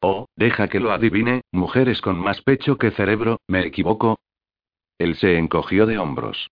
[0.00, 4.18] Oh, deja que lo adivine, mujeres con más pecho que cerebro, ¿me equivoco?
[4.98, 6.50] Él se encogió de hombros.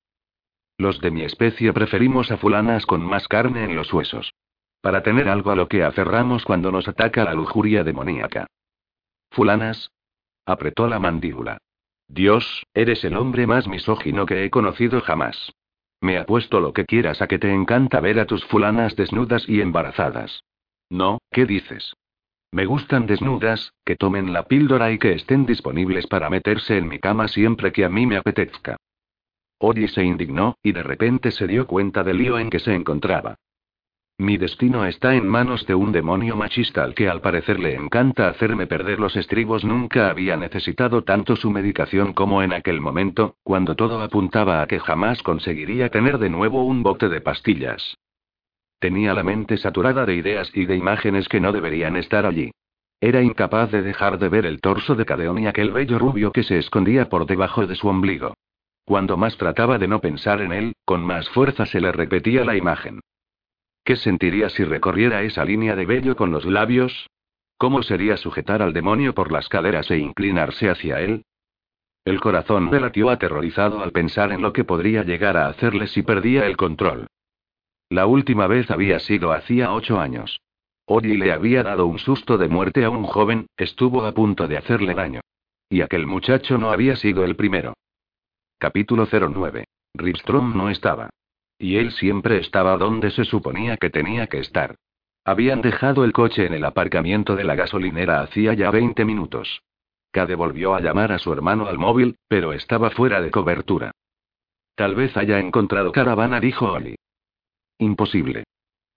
[0.79, 4.33] Los de mi especie preferimos a fulanas con más carne en los huesos.
[4.81, 8.47] Para tener algo a lo que aferramos cuando nos ataca la lujuria demoníaca.
[9.31, 9.91] Fulanas.
[10.47, 11.59] Apretó la mandíbula.
[12.09, 15.53] Dios, eres el hombre más misógino que he conocido jamás.
[16.01, 19.61] Me apuesto lo que quieras a que te encanta ver a tus fulanas desnudas y
[19.61, 20.45] embarazadas.
[20.89, 21.95] No, ¿qué dices?
[22.53, 27.01] Me gustan desnudas, que tomen la píldora y que estén disponibles para meterse en mi
[27.01, 28.77] cama siempre que a mí me apetezca.
[29.59, 33.37] Oye se indignó, y de repente se dio cuenta del lío en que se encontraba.
[34.19, 38.29] Mi destino está en manos de un demonio machista al que al parecer le encanta
[38.29, 39.63] hacerme perder los estribos.
[39.63, 44.81] Nunca había necesitado tanto su medicación como en aquel momento, cuando todo apuntaba a que
[44.81, 47.99] jamás conseguiría tener de nuevo un bote de pastillas.
[48.79, 52.53] Tenía la mente saturada de ideas y de imágenes que no deberían estar allí.
[53.03, 56.43] Era incapaz de dejar de ver el torso de Cadeón y aquel bello rubio que
[56.43, 58.33] se escondía por debajo de su ombligo.
[58.87, 62.57] Cuando más trataba de no pensar en él, con más fuerza se le repetía la
[62.57, 63.01] imagen.
[63.87, 67.09] ¿Qué sentiría si recorriera esa línea de vello con los labios?
[67.57, 71.25] ¿Cómo sería sujetar al demonio por las caderas e inclinarse hacia él?
[72.05, 76.03] El corazón le latió aterrorizado al pensar en lo que podría llegar a hacerle si
[76.03, 77.07] perdía el control.
[77.89, 80.41] La última vez había sido hacía ocho años.
[80.87, 84.57] Oye le había dado un susto de muerte a un joven, estuvo a punto de
[84.57, 85.21] hacerle daño.
[85.71, 87.75] Y aquel muchacho no había sido el primero.
[88.59, 89.65] Capítulo 09.
[89.95, 91.09] Ripstrom no estaba.
[91.59, 94.77] Y él siempre estaba donde se suponía que tenía que estar.
[95.25, 99.63] Habían dejado el coche en el aparcamiento de la gasolinera hacía ya 20 minutos.
[100.13, 103.93] Cade volvió a llamar a su hermano al móvil, pero estaba fuera de cobertura.
[104.75, 106.95] Tal vez haya encontrado caravana, dijo Oli.
[107.79, 108.45] Imposible.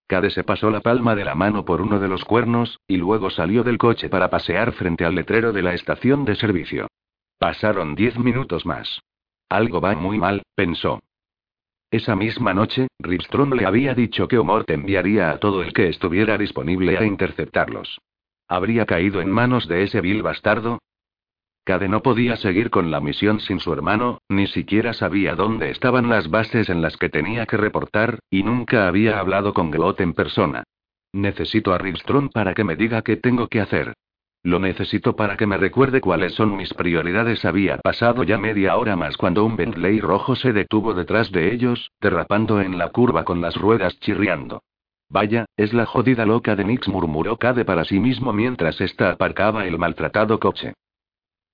[0.08, 3.30] Cade se pasó la palma de la mano por uno de los cuernos, y luego
[3.30, 6.88] salió del coche para pasear frente al letrero de la estación de servicio.
[7.38, 9.02] Pasaron diez minutos más.
[9.50, 11.00] Algo va muy mal, pensó.
[11.92, 16.38] Esa misma noche, Ripstrom le había dicho que Omort enviaría a todo el que estuviera
[16.38, 18.00] disponible a interceptarlos.
[18.48, 20.80] ¿Habría caído en manos de ese vil bastardo?
[21.64, 26.10] Cade no podía seguir con la misión sin su hermano, ni siquiera sabía dónde estaban
[26.10, 30.14] las bases en las que tenía que reportar, y nunca había hablado con Glot en
[30.14, 30.64] persona.
[31.12, 33.94] Necesito a Ripstrom para que me diga qué tengo que hacer.
[34.44, 37.44] Lo necesito para que me recuerde cuáles son mis prioridades.
[37.44, 41.92] Había pasado ya media hora más cuando un Bentley rojo se detuvo detrás de ellos,
[42.00, 44.64] derrapando en la curva con las ruedas chirriando.
[45.10, 49.66] Vaya, es la jodida loca de Nix, murmuró Cade para sí mismo mientras ésta aparcaba
[49.66, 50.74] el maltratado coche.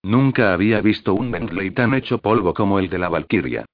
[0.03, 3.65] Nunca había visto un Bentley tan hecho polvo como el de la Valkyria.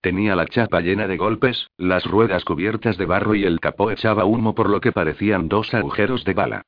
[0.00, 4.24] Tenía la chapa llena de golpes, las ruedas cubiertas de barro y el capó echaba
[4.24, 6.62] humo por lo que parecían dos agujeros de bala.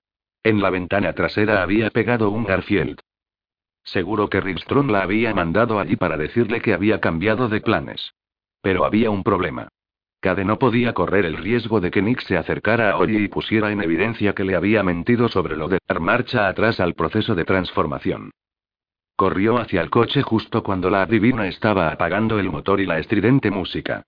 [0.44, 2.98] En la ventana trasera había pegado un Garfield.
[3.84, 8.14] Seguro que Ripstrom la había mandado allí para decirle que había cambiado de planes.
[8.60, 9.68] Pero había un problema.
[10.20, 13.72] Cade no podía correr el riesgo de que Nick se acercara a Ollie y pusiera
[13.72, 17.44] en evidencia que le había mentido sobre lo de dar marcha atrás al proceso de
[17.44, 18.30] transformación.
[19.16, 23.50] Corrió hacia el coche justo cuando la adivina estaba apagando el motor y la estridente
[23.50, 24.04] música.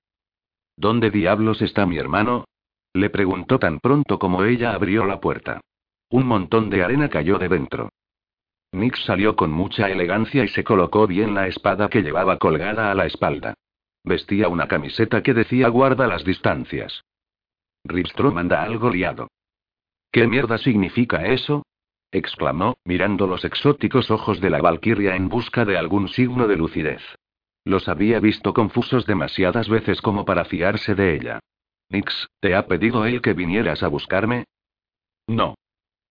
[0.77, 2.45] ¿Dónde diablos está mi hermano?
[2.93, 5.61] Le preguntó tan pronto como ella abrió la puerta.
[6.11, 7.91] Un montón de arena cayó de dentro.
[8.73, 12.95] Nick salió con mucha elegancia y se colocó bien la espada que llevaba colgada a
[12.95, 13.55] la espalda.
[14.05, 17.05] Vestía una camiseta que decía guarda las distancias.
[17.85, 19.29] Ripstrom anda algo liado.
[20.11, 21.65] ¿Qué mierda significa eso?
[22.11, 27.03] exclamó, mirando los exóticos ojos de la Valquiria en busca de algún signo de lucidez.
[27.65, 31.41] Los había visto confusos demasiadas veces como para fiarse de ella.
[31.89, 34.45] Nix, ¿te ha pedido él que vinieras a buscarme?
[35.27, 35.55] No.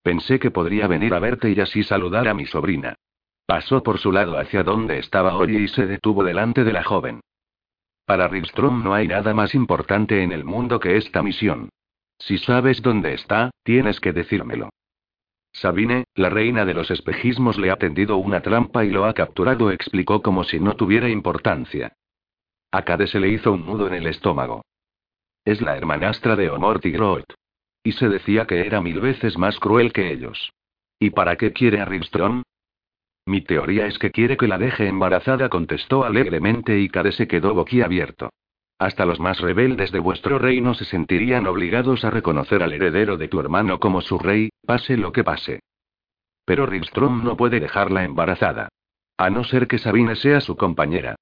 [0.03, 2.95] Pensé que podría venir a verte y así saludar a mi sobrina.
[3.45, 7.21] Pasó por su lado hacia donde estaba Ollie y se detuvo delante de la joven.
[8.05, 11.69] Para Ripstrom no hay nada más importante en el mundo que esta misión.
[12.19, 14.69] Si sabes dónde está, tienes que decírmelo.
[15.53, 19.71] Sabine, la reina de los espejismos, le ha tendido una trampa y lo ha capturado,
[19.71, 21.93] explicó como si no tuviera importancia.
[22.71, 24.65] A Cade se le hizo un nudo en el estómago.
[25.45, 27.25] Es la hermanastra de Omort y Groth.
[27.83, 30.51] Y se decía que era mil veces más cruel que ellos.
[30.99, 32.43] ¿Y para qué quiere a?
[33.25, 37.53] Mi teoría es que quiere que la deje embarazada, contestó alegremente y Cade se quedó
[37.53, 38.29] boquiabierto.
[38.79, 43.27] Hasta los más rebeldes de vuestro reino se sentirían obligados a reconocer al heredero de
[43.27, 45.61] tu hermano como su rey, pase lo que pase.
[46.45, 48.69] Pero Rivstrom no puede dejarla embarazada.
[49.17, 51.15] A no ser que Sabine sea su compañera.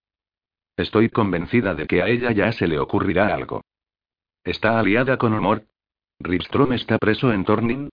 [0.77, 3.61] Estoy convencida de que a ella ya se le ocurrirá algo.
[4.43, 5.65] ¿Está aliada con Omor?
[6.23, 7.89] ¿Rivstrom está preso en Tornin?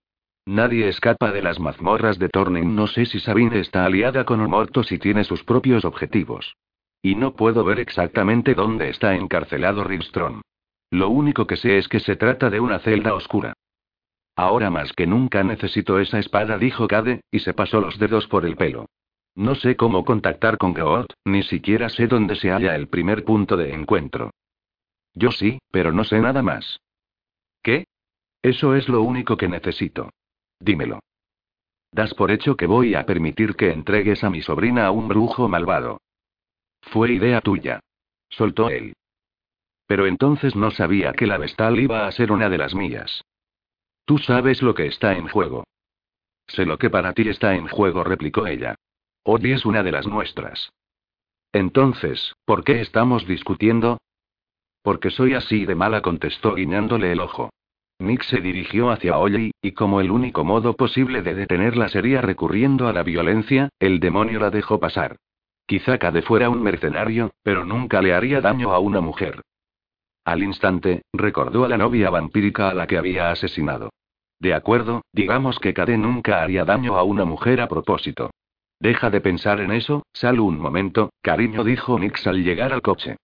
[0.47, 2.75] Nadie escapa de las mazmorras de Tornin.
[2.75, 6.57] No sé si Sabine está aliada con Omort o si tiene sus propios objetivos.
[7.03, 10.41] Y no puedo ver exactamente dónde está encarcelado Rivstrom.
[10.91, 13.53] Lo único que sé es que se trata de una celda oscura.
[14.37, 18.47] Ahora más que nunca necesito esa espada, dijo Cade, y se pasó los dedos por
[18.47, 18.87] el pelo.
[19.35, 23.57] No sé cómo contactar con Goot, ni siquiera sé dónde se halla el primer punto
[23.57, 24.31] de encuentro.
[25.15, 26.81] Yo sí, pero no sé nada más.
[28.43, 30.11] Eso es lo único que necesito.
[30.61, 31.01] Dímelo.
[31.91, 35.49] Das por hecho que voy a permitir que entregues a mi sobrina a un brujo
[35.49, 36.01] malvado.
[36.83, 37.81] Fue idea tuya.
[38.29, 38.95] Soltó él.
[39.87, 43.25] Pero entonces no sabía que la Vestal iba a ser una de las mías.
[44.05, 45.65] Tú sabes lo que está en juego.
[46.47, 48.75] Sé lo que para ti está en juego, replicó ella.
[49.23, 50.71] Odi es una de las nuestras.
[51.53, 53.99] Entonces, ¿por qué estamos discutiendo?
[54.83, 57.51] Porque soy así de mala, contestó guiñándole el ojo.
[58.01, 62.87] Nick se dirigió hacia Ollie, y como el único modo posible de detenerla sería recurriendo
[62.87, 65.17] a la violencia, el demonio la dejó pasar.
[65.67, 69.43] Quizá Cade fuera un mercenario, pero nunca le haría daño a una mujer.
[70.25, 73.91] Al instante, recordó a la novia vampírica a la que había asesinado.
[74.39, 78.31] De acuerdo, digamos que Cade nunca haría daño a una mujer a propósito.
[78.79, 83.17] Deja de pensar en eso, sal un momento, cariño, dijo Nix al llegar al coche.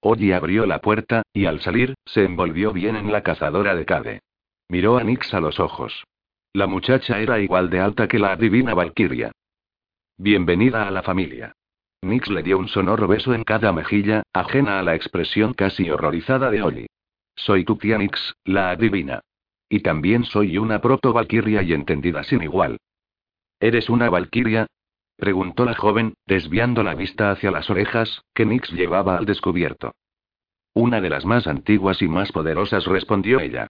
[0.00, 4.20] Oye abrió la puerta, y al salir, se envolvió bien en la cazadora de Cade.
[4.68, 6.04] Miró a Nix a los ojos.
[6.52, 9.30] La muchacha era igual de alta que la divina Valkyria.
[10.16, 11.52] Bienvenida a la familia.
[12.02, 16.50] Nix le dio un sonoro beso en cada mejilla, ajena a la expresión casi horrorizada
[16.50, 16.86] de Oli.
[17.36, 19.20] Soy tu tía Nix, la adivina.
[19.68, 22.78] Y también soy una proto-valquiria y entendida sin igual.
[23.60, 24.66] ¿Eres una valquiria?
[25.20, 29.94] Preguntó la joven, desviando la vista hacia las orejas, que Nix llevaba al descubierto.
[30.74, 33.68] Una de las más antiguas y más poderosas, respondió ella.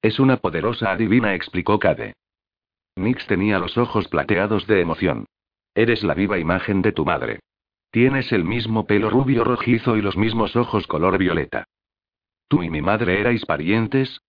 [0.00, 2.14] Es una poderosa adivina, explicó Cade.
[2.96, 5.26] Nix tenía los ojos plateados de emoción.
[5.74, 7.40] Eres la viva imagen de tu madre.
[7.90, 11.64] Tienes el mismo pelo rubio rojizo y los mismos ojos color violeta.
[12.48, 14.20] ¿Tú y mi madre erais parientes?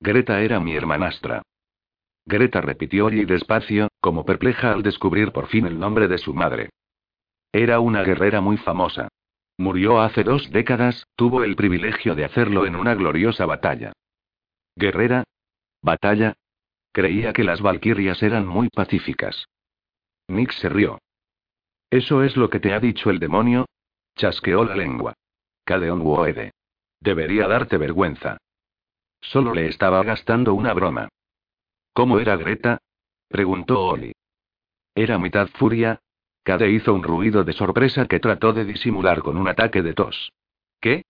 [0.00, 1.42] Greta era mi hermanastra.
[2.26, 6.70] Greta repitió y despacio, como perpleja al descubrir por fin el nombre de su madre.
[7.52, 9.08] Era una guerrera muy famosa.
[9.58, 13.92] Murió hace dos décadas, tuvo el privilegio de hacerlo en una gloriosa batalla.
[14.76, 15.24] ¿Guerrera?
[15.82, 16.34] ¿Batalla?
[16.92, 19.46] Creía que las valquirias eran muy pacíficas.
[20.28, 20.98] Nick se rió.
[21.90, 23.66] ¿Eso es lo que te ha dicho el demonio?
[24.16, 25.14] Chasqueó la lengua.
[25.64, 26.52] Cadeon Woede.
[27.00, 28.38] Debería darte vergüenza.
[29.20, 31.08] Solo le estaba gastando una broma.
[31.92, 32.78] ¿Cómo era Greta?
[33.28, 34.12] preguntó Oli.
[34.94, 36.00] Era mitad furia.
[36.42, 40.32] Cade hizo un ruido de sorpresa que trató de disimular con un ataque de tos.
[40.80, 41.02] ¿Qué?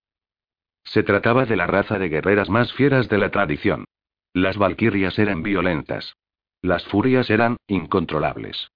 [0.84, 3.84] Se trataba de la raza de guerreras más fieras de la tradición.
[4.32, 6.16] Las valquirias eran violentas.
[6.62, 8.70] Las furias eran incontrolables.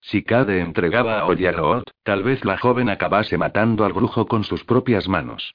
[0.00, 4.64] Si Cade entregaba a Oyaroot, tal vez la joven acabase matando al brujo con sus
[4.64, 5.54] propias manos.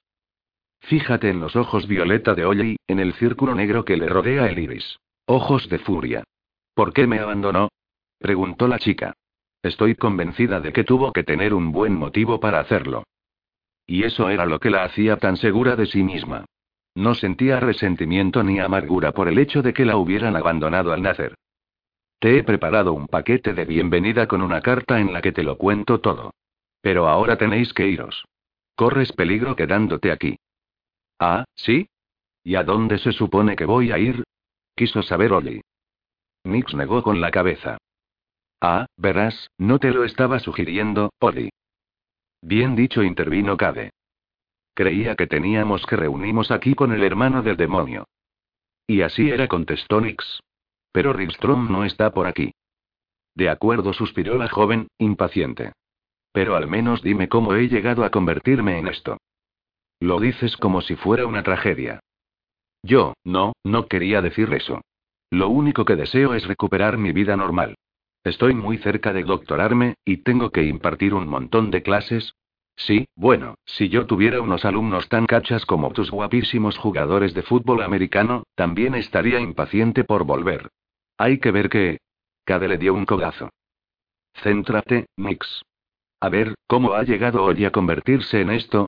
[0.81, 4.59] Fíjate en los ojos violeta de Oye en el círculo negro que le rodea el
[4.59, 4.99] iris.
[5.27, 6.23] Ojos de furia.
[6.75, 7.69] ¿Por qué me abandonó?
[8.19, 9.15] preguntó la chica.
[9.63, 13.03] Estoy convencida de que tuvo que tener un buen motivo para hacerlo.
[13.87, 16.45] Y eso era lo que la hacía tan segura de sí misma.
[16.93, 21.35] No sentía resentimiento ni amargura por el hecho de que la hubieran abandonado al nacer.
[22.19, 25.57] Te he preparado un paquete de bienvenida con una carta en la que te lo
[25.57, 26.35] cuento todo.
[26.81, 28.25] Pero ahora tenéis que iros.
[28.75, 30.37] Corres peligro quedándote aquí.
[31.17, 31.89] Ah, ¿sí?
[32.43, 34.23] ¿Y a dónde se supone que voy a ir?
[34.75, 35.61] Quiso saber Oli.
[36.43, 37.77] Nix negó con la cabeza.
[38.61, 41.49] Ah, verás, no te lo estaba sugiriendo, Oli.
[42.41, 43.91] Bien dicho, intervino Cade.
[44.73, 48.05] Creía que teníamos que reunirnos aquí con el hermano del demonio.
[48.85, 50.41] Y así era, contestó Nix.
[50.91, 52.51] Pero Rivstrom no está por aquí.
[53.33, 55.73] De acuerdo, suspiró la joven, impaciente.
[56.31, 59.17] Pero al menos dime cómo he llegado a convertirme en esto.
[59.99, 62.01] Lo dices como si fuera una tragedia.
[62.85, 64.81] Yo, no, no quería decir eso.
[65.31, 67.75] Lo único que deseo es recuperar mi vida normal.
[68.23, 72.35] Estoy muy cerca de doctorarme, y tengo que impartir un montón de clases.
[72.75, 77.81] Sí, bueno, si yo tuviera unos alumnos tan cachas como tus guapísimos jugadores de fútbol
[77.81, 80.69] americano, también estaría impaciente por volver.
[81.17, 81.97] Hay que ver que...
[82.43, 83.49] Cade le dio un codazo.
[84.43, 85.63] Céntrate, Nix.
[86.19, 88.87] A ver, ¿cómo ha llegado hoy a convertirse en esto?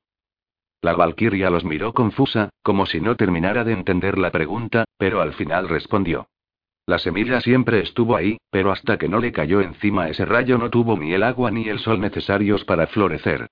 [0.81, 5.33] La Valquiria los miró confusa, como si no terminara de entender la pregunta, pero al
[5.33, 6.27] final respondió.
[6.85, 10.69] La semilla siempre estuvo ahí, pero hasta que no le cayó encima ese rayo no
[10.69, 13.47] tuvo ni el agua ni el sol necesarios para florecer.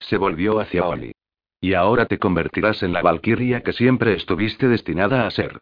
[0.00, 1.12] Se volvió hacia Oli.
[1.60, 5.60] Y ahora te convertirás en la Valquiria que siempre estuviste destinada a ser.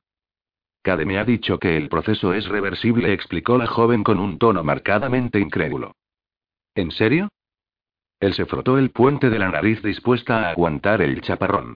[0.82, 4.62] Cade me ha dicho que el proceso es reversible, explicó la joven con un tono
[4.62, 5.96] marcadamente incrédulo.
[6.74, 7.28] ¿En serio?
[8.20, 11.74] Él se frotó el puente de la nariz dispuesta a aguantar el chaparrón.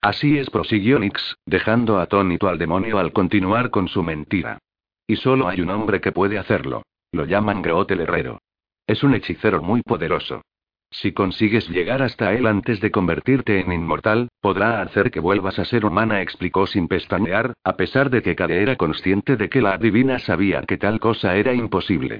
[0.00, 4.58] Así es, prosiguió Nix, dejando atónito al demonio al continuar con su mentira.
[5.06, 6.82] Y solo hay un hombre que puede hacerlo.
[7.12, 8.40] Lo llaman Groot el Herrero.
[8.86, 10.42] Es un hechicero muy poderoso.
[10.90, 15.64] Si consigues llegar hasta él antes de convertirte en inmortal, podrá hacer que vuelvas a
[15.64, 19.74] ser humana, explicó sin pestañear, a pesar de que Kade era consciente de que la
[19.74, 22.18] adivina sabía que tal cosa era imposible.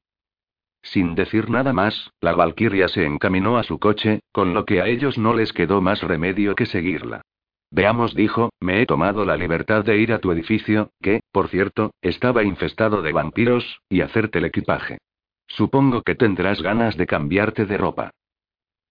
[0.82, 4.88] Sin decir nada más, la Valquiria se encaminó a su coche, con lo que a
[4.88, 7.22] ellos no les quedó más remedio que seguirla.
[7.70, 11.92] Veamos, dijo, me he tomado la libertad de ir a tu edificio, que, por cierto,
[12.02, 14.98] estaba infestado de vampiros, y hacerte el equipaje.
[15.46, 18.10] Supongo que tendrás ganas de cambiarte de ropa.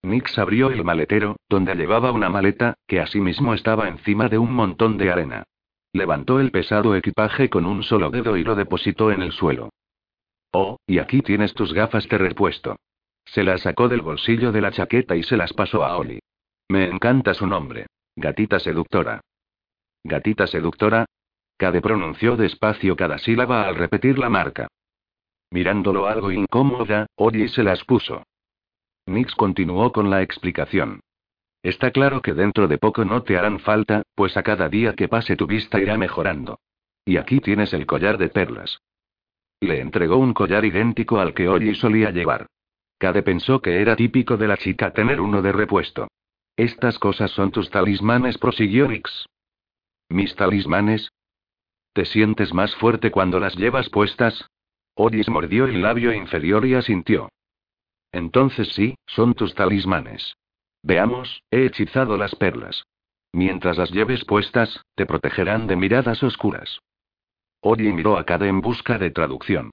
[0.04, 4.98] Nix abrió el maletero, donde llevaba una maleta, que asimismo estaba encima de un montón
[4.98, 5.44] de arena.
[5.94, 9.70] Levantó el pesado equipaje con un solo dedo y lo depositó en el suelo.
[10.52, 12.76] Oh, y aquí tienes tus gafas de repuesto.
[13.26, 16.20] Se las sacó del bolsillo de la chaqueta y se las pasó a Oli.
[16.70, 17.88] Me encanta su nombre.
[18.16, 19.22] Gatita seductora.
[20.04, 21.06] Gatita seductora.
[21.58, 24.68] Cade pronunció despacio cada sílaba al repetir la marca.
[25.52, 28.24] Mirándolo algo incómoda, Oli se las puso.
[29.06, 31.02] Nix continuó con la explicación.
[31.64, 35.08] Está claro que dentro de poco no te harán falta, pues a cada día que
[35.08, 36.60] pase tu vista irá mejorando.
[37.06, 38.80] Y aquí tienes el collar de perlas.
[39.62, 42.47] Le entregó un collar idéntico al que Ollie solía llevar.
[42.97, 46.07] Cade pensó que era típico de la chica tener uno de repuesto.
[46.57, 49.26] Estas cosas son tus talismanes, prosiguió Nix.
[50.09, 51.09] ¿Mis talismanes?
[51.93, 54.49] ¿Te sientes más fuerte cuando las llevas puestas?
[54.95, 57.30] Ollis mordió el labio inferior y asintió.
[58.12, 60.36] Entonces sí, son tus talismanes.
[60.84, 62.84] Veamos, he hechizado las perlas.
[63.32, 66.82] Mientras las lleves puestas, te protegerán de miradas oscuras.
[67.62, 69.72] Oye miró a Cade en busca de traducción.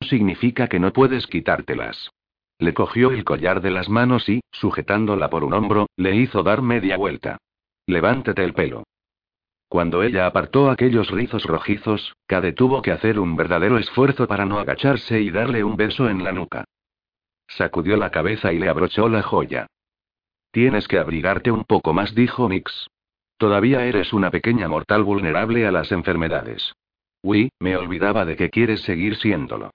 [0.00, 2.10] Significa que no puedes quitártelas.
[2.58, 6.60] Le cogió el collar de las manos y, sujetándola por un hombro, le hizo dar
[6.60, 7.38] media vuelta.
[7.86, 8.84] Levántate el pelo.
[9.68, 14.58] Cuando ella apartó aquellos rizos rojizos, Cade tuvo que hacer un verdadero esfuerzo para no
[14.58, 16.64] agacharse y darle un beso en la nuca.
[17.46, 19.66] Sacudió la cabeza y le abrochó la joya.
[20.50, 22.88] Tienes que abrigarte un poco más, dijo Nix.
[23.36, 26.74] Todavía eres una pequeña mortal vulnerable a las enfermedades.
[27.22, 29.70] Uy, me olvidaba de que quieres seguir siéndolo.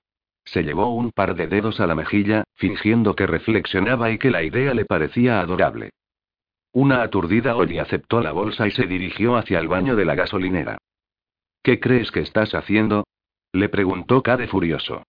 [0.46, 4.44] Se llevó un par de dedos a la mejilla, fingiendo que reflexionaba y que la
[4.44, 5.92] idea le parecía adorable.
[6.74, 10.80] Una aturdida Ollie aceptó la bolsa y se dirigió hacia el baño de la gasolinera.
[11.62, 13.06] ¿Qué crees que estás haciendo?
[13.54, 15.04] Le preguntó Cade furioso.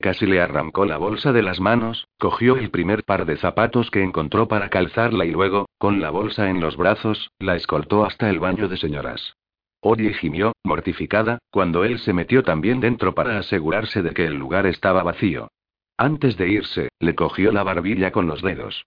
[0.00, 4.02] Casi le arrancó la bolsa de las manos, cogió el primer par de zapatos que
[4.04, 8.38] encontró para calzarla y luego, con la bolsa en los brazos, la escoltó hasta el
[8.38, 9.37] baño de señoras.
[9.80, 14.66] Oye gimió, mortificada, cuando él se metió también dentro para asegurarse de que el lugar
[14.66, 15.50] estaba vacío.
[15.96, 18.84] Antes de irse, le cogió la barbilla con los dedos.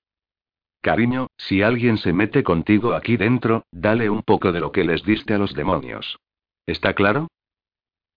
[0.82, 5.04] Cariño, si alguien se mete contigo aquí dentro, dale un poco de lo que les
[5.04, 6.18] diste a los demonios.
[6.66, 7.28] ¿Está claro?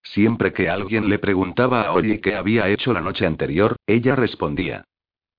[0.02, 4.84] Siempre que alguien le preguntaba a Oye qué había hecho la noche anterior, ella respondía.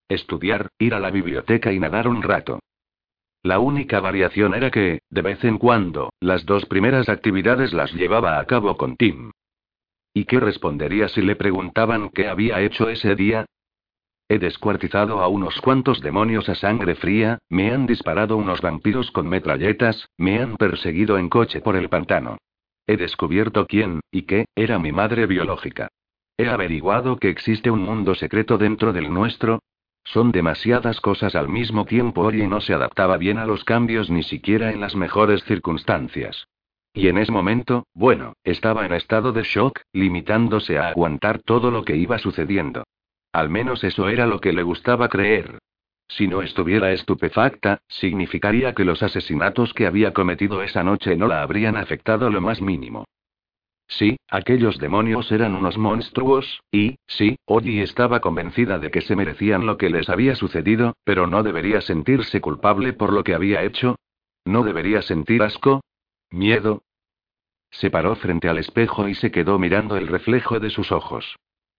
[0.08, 2.60] Estudiar, ir a la biblioteca y nadar un rato.
[3.46, 8.40] La única variación era que, de vez en cuando, las dos primeras actividades las llevaba
[8.40, 9.30] a cabo con Tim.
[10.16, 13.46] ¿Y qué respondería si le preguntaban qué había hecho ese día?
[14.28, 19.30] He descuartizado a unos cuantos demonios a sangre fría, me han disparado unos vampiros con
[19.30, 22.40] metralletas, me han perseguido en coche por el pantano.
[22.88, 25.90] He descubierto quién, y qué, era mi madre biológica.
[26.36, 29.60] He averiguado que existe un mundo secreto dentro del nuestro,
[30.06, 34.24] son demasiadas cosas al mismo tiempo y no se adaptaba bien a los cambios ni
[34.24, 36.48] siquiera en las mejores circunstancias.
[36.94, 41.84] Y en ese momento, bueno, estaba en estado de shock, limitándose a aguantar todo lo
[41.84, 42.86] que iba sucediendo.
[43.34, 45.60] Al menos eso era lo que le gustaba creer.
[46.08, 51.42] Si no estuviera estupefacta, significaría que los asesinatos que había cometido esa noche no la
[51.42, 53.06] habrían afectado lo más mínimo.
[53.88, 59.66] Sí, aquellos demonios eran unos monstruos, y, sí, Ollie estaba convencida de que se merecían
[59.66, 63.96] lo que les había sucedido, pero no debería sentirse culpable por lo que había hecho.
[64.44, 65.82] ¿No debería sentir asco?
[66.32, 66.84] ¿Miedo?
[67.72, 71.36] Se paró frente al espejo y se quedó mirando el reflejo de sus ojos.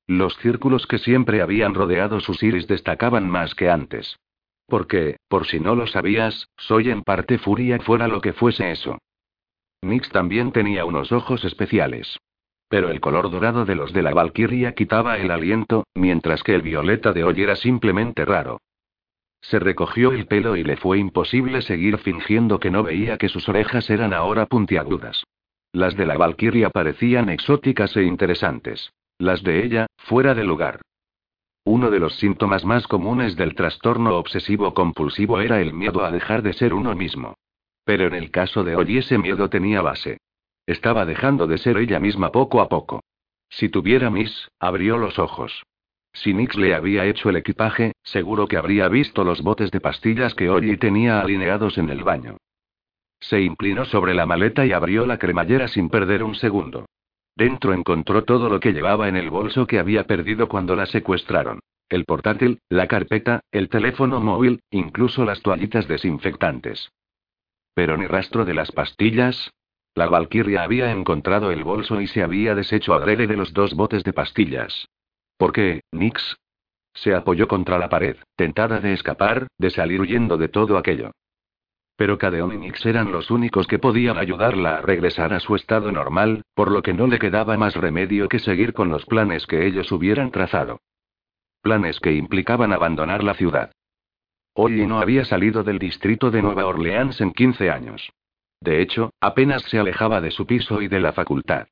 [0.07, 4.19] Los círculos que siempre habían rodeado sus iris destacaban más que antes.
[4.67, 8.99] Porque, por si no lo sabías, soy en parte furia fuera lo que fuese eso.
[9.87, 12.19] Nix también tenía unos ojos especiales.
[12.69, 16.63] Pero el color dorado de los de la Valkyria quitaba el aliento, mientras que el
[16.63, 18.61] violeta de hoy era simplemente raro.
[19.41, 23.49] Se recogió el pelo y le fue imposible seguir fingiendo que no veía que sus
[23.49, 25.23] orejas eran ahora puntiagudas.
[25.73, 28.93] Las de la Valkyria parecían exóticas e interesantes.
[29.19, 30.81] Las de ella, fuera de lugar.
[31.65, 36.43] Uno de los síntomas más comunes del trastorno obsesivo compulsivo era el miedo a dejar
[36.43, 37.35] de ser uno mismo.
[37.87, 40.19] Pero en el caso de hoy ese miedo tenía base.
[40.67, 43.05] Estaba dejando de ser ella misma poco a poco.
[43.49, 45.63] Si tuviera Miss, abrió los ojos.
[46.13, 50.35] Si Nix le había hecho el equipaje, seguro que habría visto los botes de pastillas
[50.35, 52.39] que Ollie tenía alineados en el baño.
[53.21, 56.87] Se inclinó sobre la maleta y abrió la cremallera sin perder un segundo.
[57.37, 61.61] Dentro encontró todo lo que llevaba en el bolso que había perdido cuando la secuestraron.
[61.89, 66.91] El portátil, la carpeta, el teléfono móvil, incluso las toallitas desinfectantes.
[67.77, 69.53] Pero ni rastro de las pastillas.
[69.95, 74.03] La Valkyria había encontrado el bolso y se había deshecho adrede de los dos botes
[74.03, 74.89] de pastillas.
[75.37, 76.39] ¿Por qué, Nix?
[76.95, 81.11] Se apoyó contra la pared, tentada de escapar, de salir huyendo de todo aquello.
[81.97, 85.93] Pero Cadeon y Nix eran los únicos que podían ayudarla a regresar a su estado
[85.93, 89.67] normal, por lo que no le quedaba más remedio que seguir con los planes que
[89.67, 90.81] ellos hubieran trazado.
[91.61, 93.71] Planes que implicaban abandonar la ciudad.
[94.59, 98.11] Ollie no había salido del distrito de Nueva Orleans en 15 años.
[98.59, 101.67] De hecho, apenas se alejaba de su piso y de la facultad.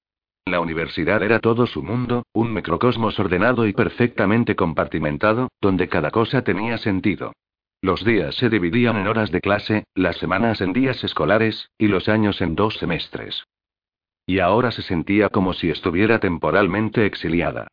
[0.44, 6.42] La universidad era todo su mundo, un microcosmos ordenado y perfectamente compartimentado, donde cada cosa
[6.44, 7.32] tenía sentido.
[7.80, 12.10] Los días se dividían en horas de clase, las semanas en días escolares, y los
[12.10, 13.44] años en dos semestres.
[14.26, 17.68] Y ahora se sentía como si estuviera temporalmente exiliada.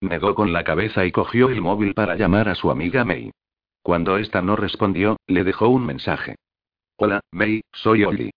[0.00, 3.30] Negó con la cabeza y cogió el móvil para llamar a su amiga May.
[3.84, 6.36] Cuando ésta no respondió, le dejó un mensaje.
[6.96, 8.30] Hola, May, soy Ollie.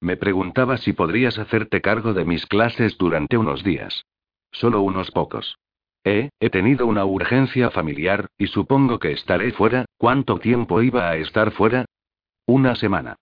[0.00, 4.06] Me preguntaba si podrías hacerte cargo de mis clases durante unos días.
[4.52, 5.58] Solo unos pocos.
[6.02, 9.84] Eh, he tenido una urgencia familiar, y supongo que estaré fuera.
[9.98, 11.84] ¿Cuánto tiempo iba a estar fuera?
[12.46, 13.16] Una semana.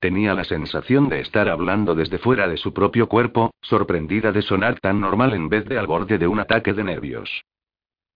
[0.00, 4.80] Tenía la sensación de estar hablando desde fuera de su propio cuerpo, sorprendida de sonar
[4.80, 7.42] tan normal en vez de al borde de un ataque de nervios.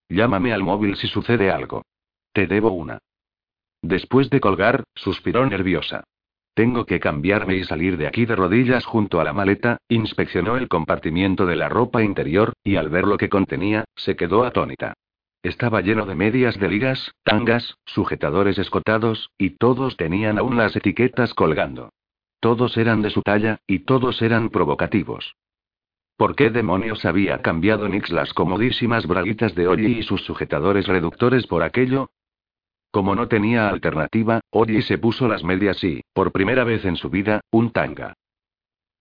[0.08, 1.82] Llámame al móvil si sucede algo.
[2.32, 2.98] Te debo una.
[3.82, 6.04] Después de colgar, suspiró nerviosa.
[6.54, 10.68] Tengo que cambiarme y salir de aquí de rodillas junto a la maleta, inspeccionó el
[10.68, 14.94] compartimiento de la ropa interior, y al ver lo que contenía, se quedó atónita.
[15.42, 21.32] Estaba lleno de medias de ligas, tangas, sujetadores escotados, y todos tenían aún las etiquetas
[21.32, 21.90] colgando.
[22.40, 25.34] Todos eran de su talla, y todos eran provocativos.
[26.16, 31.46] ¿Por qué demonios había cambiado Nix las comodísimas braguitas de Ollie y sus sujetadores reductores
[31.46, 32.10] por aquello?
[32.90, 37.08] Como no tenía alternativa, Ollie se puso las medias y, por primera vez en su
[37.08, 38.14] vida, un tanga.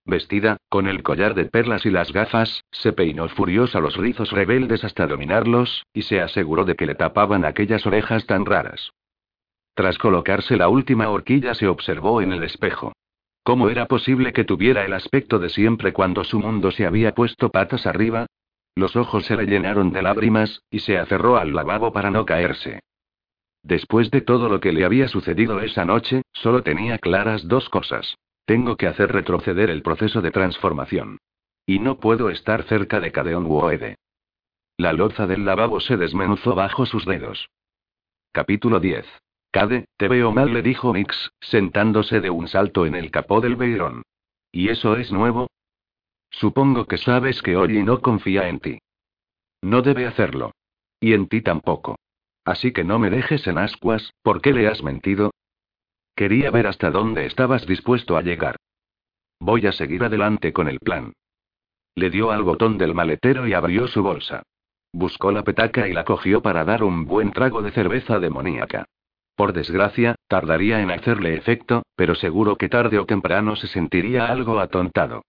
[0.04, 4.84] Vestida, con el collar de perlas y las gafas, se peinó furiosa los rizos rebeldes
[4.84, 8.92] hasta dominarlos, y se aseguró de que le tapaban aquellas orejas tan raras.
[9.74, 12.92] Tras colocarse la última horquilla se observó en el espejo.
[13.42, 17.50] ¿Cómo era posible que tuviera el aspecto de siempre cuando su mundo se había puesto
[17.50, 18.26] patas arriba?
[18.74, 22.80] Los ojos se le llenaron de lágrimas, y se aferró al lavabo para no caerse.
[23.62, 28.16] Después de todo lo que le había sucedido esa noche, solo tenía claras dos cosas.
[28.46, 31.18] Tengo que hacer retroceder el proceso de transformación.
[31.66, 33.96] Y no puedo estar cerca de Cadeon Woede.
[34.76, 37.50] La loza del lavabo se desmenuzó bajo sus dedos.
[38.32, 39.06] Capítulo 10.
[39.50, 43.56] Cade, te veo mal, le dijo Mix, sentándose de un salto en el capó del
[43.56, 44.02] Beirón.
[44.52, 45.48] ¿Y eso es nuevo?
[46.30, 48.78] Supongo que sabes que Ollie no confía en ti.
[49.60, 50.52] No debe hacerlo.
[51.00, 51.96] Y en ti tampoco.
[52.50, 55.30] Así que no me dejes en ascuas, ¿por qué le has mentido?
[56.16, 58.56] Quería ver hasta dónde estabas dispuesto a llegar.
[59.38, 61.12] Voy a seguir adelante con el plan.
[61.94, 64.42] Le dio al botón del maletero y abrió su bolsa.
[64.92, 68.84] Buscó la petaca y la cogió para dar un buen trago de cerveza demoníaca.
[69.36, 74.58] Por desgracia, tardaría en hacerle efecto, pero seguro que tarde o temprano se sentiría algo
[74.58, 75.22] atontado.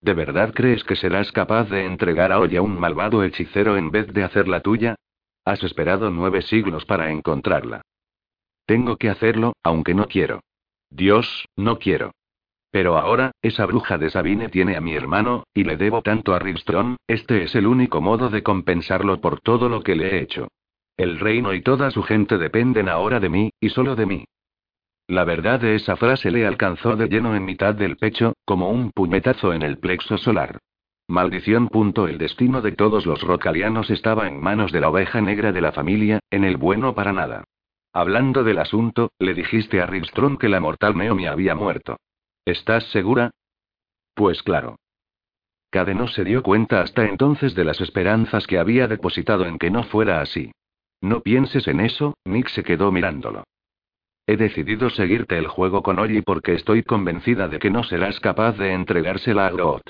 [0.00, 4.06] ¿De verdad crees que serás capaz de entregar a Oya un malvado hechicero en vez
[4.12, 4.94] de hacer la tuya?
[5.46, 7.82] Has esperado nueve siglos para encontrarla.
[8.66, 10.40] Tengo que hacerlo, aunque no quiero.
[10.90, 12.10] Dios, no quiero.
[12.72, 16.40] Pero ahora, esa bruja de Sabine tiene a mi hermano, y le debo tanto a
[16.40, 20.48] Rivstrom, este es el único modo de compensarlo por todo lo que le he hecho.
[20.96, 24.24] El reino y toda su gente dependen ahora de mí, y solo de mí.
[25.06, 28.90] La verdad de esa frase le alcanzó de lleno en mitad del pecho, como un
[28.90, 30.58] puñetazo en el plexo solar.
[31.08, 31.68] Maldición.
[32.08, 35.72] El destino de todos los rocalianos estaba en manos de la oveja negra de la
[35.72, 37.44] familia, en el bueno para nada.
[37.92, 41.96] Hablando del asunto, le dijiste a Rivstrom que la mortal Naomi había muerto.
[42.44, 43.30] ¿Estás segura?
[44.14, 44.76] Pues claro.
[45.70, 49.70] Cade no se dio cuenta hasta entonces de las esperanzas que había depositado en que
[49.70, 50.52] no fuera así.
[51.00, 53.44] No pienses en eso, Nick se quedó mirándolo.
[54.26, 58.58] He decidido seguirte el juego con Ollie porque estoy convencida de que no serás capaz
[58.58, 59.82] de entregársela a Groot.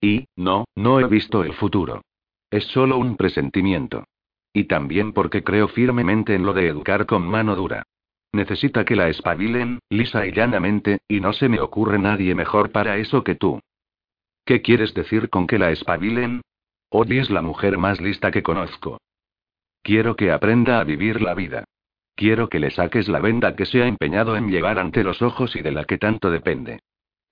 [0.00, 2.02] Y, no, no he visto el futuro.
[2.50, 4.04] Es solo un presentimiento.
[4.52, 7.84] Y también porque creo firmemente en lo de educar con mano dura.
[8.32, 12.98] Necesita que la espabilen, lisa y llanamente, y no se me ocurre nadie mejor para
[12.98, 13.60] eso que tú.
[14.44, 16.42] ¿Qué quieres decir con que la espabilen?
[16.90, 18.98] Odie es la mujer más lista que conozco.
[19.82, 21.64] Quiero que aprenda a vivir la vida.
[22.14, 25.54] Quiero que le saques la venda que se ha empeñado en llevar ante los ojos
[25.56, 26.80] y de la que tanto depende.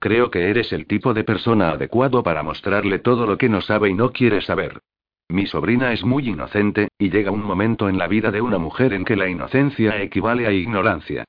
[0.05, 3.89] Creo que eres el tipo de persona adecuado para mostrarle todo lo que no sabe
[3.89, 4.81] y no quiere saber.
[5.29, 8.93] Mi sobrina es muy inocente, y llega un momento en la vida de una mujer
[8.93, 11.23] en que la inocencia equivale a ignorancia.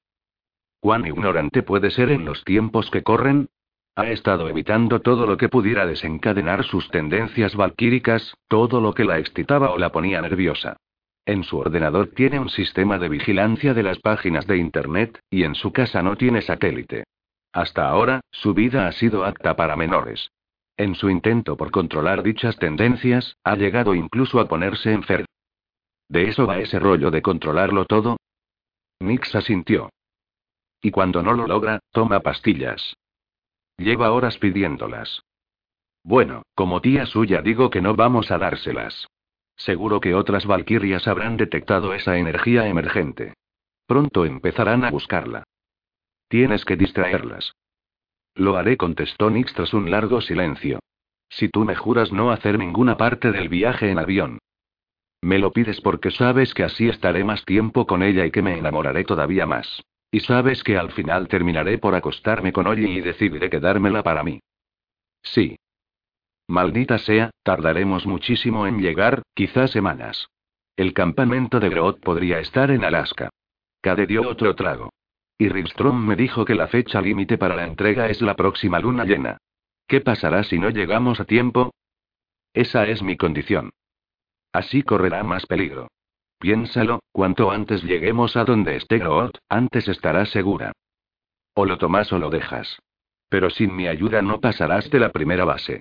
[0.78, 3.48] ¿Cuán ignorante puede ser en los tiempos que corren?
[3.94, 9.18] Ha estado evitando todo lo que pudiera desencadenar sus tendencias valquíricas, todo lo que la
[9.18, 10.76] excitaba o la ponía nerviosa.
[11.24, 15.54] En su ordenador tiene un sistema de vigilancia de las páginas de Internet, y en
[15.54, 17.04] su casa no tiene satélite.
[17.56, 20.30] Hasta ahora, su vida ha sido apta para menores.
[20.76, 25.24] En su intento por controlar dichas tendencias, ha llegado incluso a ponerse enfermo.
[26.06, 28.18] ¿De eso va ese rollo de controlarlo todo?
[29.00, 29.88] Nix asintió.
[30.82, 32.94] Y cuando no lo logra, toma pastillas.
[33.78, 35.22] Lleva horas pidiéndolas.
[36.04, 39.08] Bueno, como tía suya digo que no vamos a dárselas.
[39.56, 43.32] Seguro que otras valquirias habrán detectado esa energía emergente.
[43.86, 45.45] Pronto empezarán a buscarla.
[46.28, 47.54] Tienes que distraerlas.
[48.34, 50.80] Lo haré, contestó Nix tras un largo silencio.
[51.28, 54.38] Si tú me juras no hacer ninguna parte del viaje en avión.
[55.22, 58.58] Me lo pides porque sabes que así estaré más tiempo con ella y que me
[58.58, 59.82] enamoraré todavía más.
[60.10, 64.40] Y sabes que al final terminaré por acostarme con Ollie y decidiré quedármela para mí.
[65.22, 65.56] Sí.
[66.48, 70.28] Maldita sea, tardaremos muchísimo en llegar, quizás semanas.
[70.76, 73.30] El campamento de Groot podría estar en Alaska.
[73.80, 74.90] Cade dio otro trago.
[75.38, 79.04] Y Rivstrom me dijo que la fecha límite para la entrega es la próxima luna
[79.04, 79.38] llena.
[79.86, 81.72] ¿Qué pasará si no llegamos a tiempo?
[82.54, 83.70] Esa es mi condición.
[84.52, 85.88] Así correrá más peligro.
[86.38, 90.72] Piénsalo, cuanto antes lleguemos a donde esté Groot, antes estarás segura.
[91.54, 92.78] O lo tomas o lo dejas.
[93.28, 95.80] Pero sin mi ayuda no pasarás de la primera base.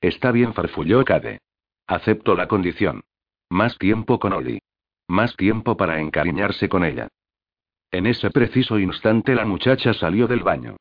[0.00, 1.40] Está bien, farfulló Cade.
[1.86, 3.02] Acepto la condición.
[3.48, 4.60] Más tiempo con Oli.
[5.06, 7.08] Más tiempo para encariñarse con ella.
[7.94, 10.74] En ese preciso instante la muchacha salió del baño.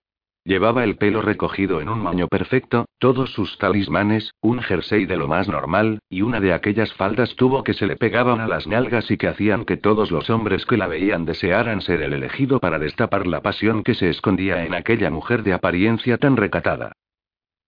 [0.44, 5.28] Llevaba el pelo recogido en un maño perfecto, todos sus talismanes, un jersey de lo
[5.28, 9.12] más normal, y una de aquellas faldas tubo que se le pegaban a las nalgas
[9.12, 12.80] y que hacían que todos los hombres que la veían desearan ser el elegido para
[12.80, 16.94] destapar la pasión que se escondía en aquella mujer de apariencia tan recatada.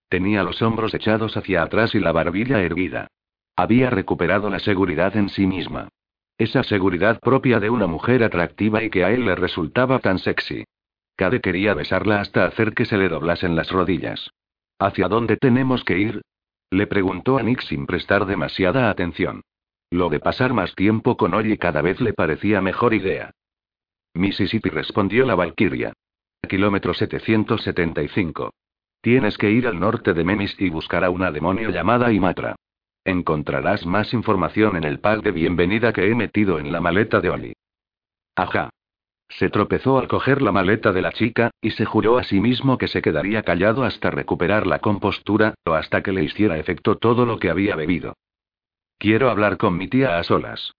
[0.10, 3.10] Tenía los hombros echados hacia atrás y la barbilla erguida.
[3.56, 5.90] Había recuperado la seguridad en sí misma.
[6.38, 10.66] Esa seguridad propia de una mujer atractiva y que a él le resultaba tan sexy.
[11.16, 14.32] Cade quería besarla hasta hacer que se le doblasen las rodillas.
[14.78, 16.22] ¿Hacia dónde tenemos que ir?
[16.70, 19.44] Le preguntó a Nick sin prestar demasiada atención.
[19.90, 23.32] Lo de pasar más tiempo con Ollie cada vez le parecía mejor idea.
[24.14, 25.94] Mississippi respondió la Valkyria.
[26.50, 28.52] Kilómetro 775.
[29.02, 32.56] Tienes que ir al norte de Memis y buscar a una demonio llamada Imatra.
[33.06, 37.30] Encontrarás más información en el pack de bienvenida que he metido en la maleta de
[37.30, 37.54] Oli.
[38.36, 38.72] Ajá.
[39.30, 42.80] Se tropezó al coger la maleta de la chica, y se juró a sí mismo
[42.80, 47.28] que se quedaría callado hasta recuperar la compostura, o hasta que le hiciera efecto todo
[47.28, 48.16] lo que había bebido.
[48.98, 50.74] Quiero hablar con mi tía a solas.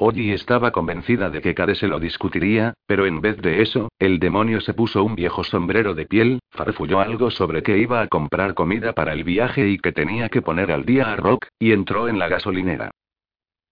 [0.00, 4.20] Oji estaba convencida de que Cade se lo discutiría, pero en vez de eso, el
[4.20, 8.54] demonio se puso un viejo sombrero de piel, farfulló algo sobre que iba a comprar
[8.54, 12.06] comida para el viaje y que tenía que poner al día a Rock, y entró
[12.06, 12.92] en la gasolinera.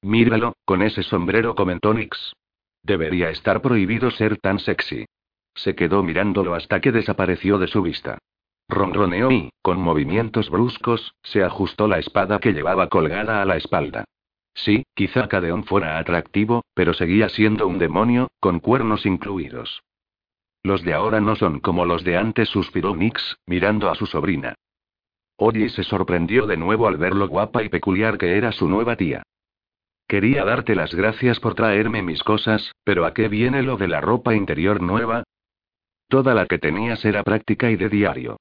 [0.02, 2.32] Míralo, con ese sombrero comentó Nix.
[2.82, 5.06] Debería estar prohibido ser tan sexy.
[5.54, 8.18] Se quedó mirándolo hasta que desapareció de su vista.
[8.68, 14.04] Ronroneó y, con movimientos bruscos, se ajustó la espada que llevaba colgada a la espalda.
[14.56, 19.82] Sí, quizá Cadeón fuera atractivo, pero seguía siendo un demonio, con cuernos incluidos.
[20.62, 24.54] Los de ahora no son como los de antes, suspiró Nix, mirando a su sobrina.
[25.36, 28.96] Oye se sorprendió de nuevo al ver lo guapa y peculiar que era su nueva
[28.96, 29.22] tía.
[30.08, 34.00] Quería darte las gracias por traerme mis cosas, pero ¿a qué viene lo de la
[34.00, 35.24] ropa interior nueva?
[36.08, 38.38] Toda la que tenías era práctica y de diario.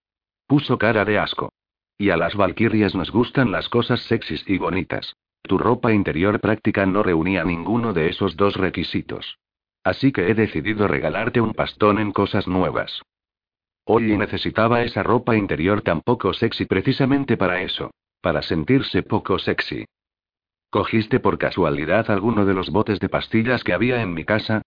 [0.47, 1.51] Puso cara de asco.
[1.97, 5.15] Y a las valquirias nos gustan las cosas sexys y bonitas.
[5.47, 9.37] Tu ropa interior práctica no reunía ninguno de esos dos requisitos.
[9.83, 13.03] Así que he decidido regalarte un pastón en cosas nuevas.
[13.85, 17.91] Oye necesitaba esa ropa interior tan poco sexy precisamente para eso,
[18.21, 19.85] para sentirse poco sexy.
[20.71, 24.63] ¿Cogiste por casualidad alguno de los botes de pastillas que había en mi casa?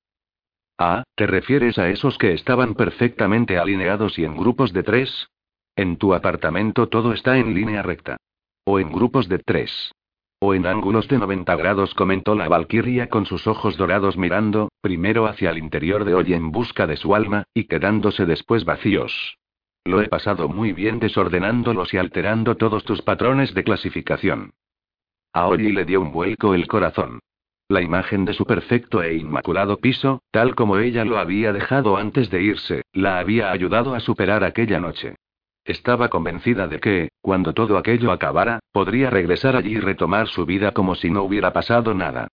[0.78, 5.28] Ah, ¿te refieres a esos que estaban perfectamente alineados y en grupos de tres?
[5.74, 8.16] En tu apartamento todo está en línea recta.
[8.64, 9.92] O en grupos de tres.
[10.40, 15.26] O en ángulos de 90 grados, comentó la Valquiria con sus ojos dorados mirando, primero
[15.26, 19.36] hacia el interior de Oye en busca de su alma, y quedándose después vacíos.
[19.84, 24.52] Lo he pasado muy bien desordenándolos y alterando todos tus patrones de clasificación.
[25.32, 27.18] A Oye le dio un vuelco el corazón.
[27.68, 32.30] La imagen de su perfecto e inmaculado piso, tal como ella lo había dejado antes
[32.30, 35.16] de irse, la había ayudado a superar aquella noche.
[35.68, 40.72] Estaba convencida de que, cuando todo aquello acabara, podría regresar allí y retomar su vida
[40.72, 42.28] como si no hubiera pasado nada.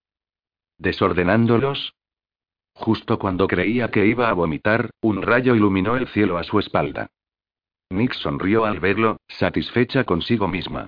[0.77, 1.95] ¿Desordenándolos?
[2.75, 7.07] Justo cuando creía que iba a vomitar, un rayo iluminó el cielo a su espalda.
[7.89, 10.87] Nick sonrió al verlo, satisfecha consigo misma.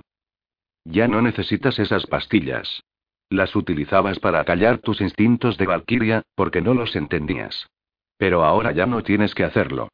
[0.85, 2.81] Ya no necesitas esas pastillas.
[3.29, 7.67] Las utilizabas para callar tus instintos de Valkyria, porque no los entendías.
[8.15, 9.89] Pero ahora ya no tienes que hacerlo.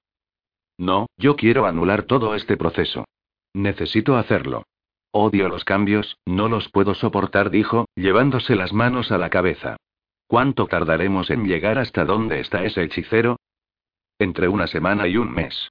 [0.77, 3.05] No, yo quiero anular todo este proceso.
[3.53, 4.63] Necesito hacerlo.
[5.11, 9.77] Odio los cambios, no los puedo soportar, dijo, llevándose las manos a la cabeza.
[10.27, 13.37] ¿Cuánto tardaremos en llegar hasta donde está ese hechicero?
[14.17, 15.69] Entre una semana y un mes.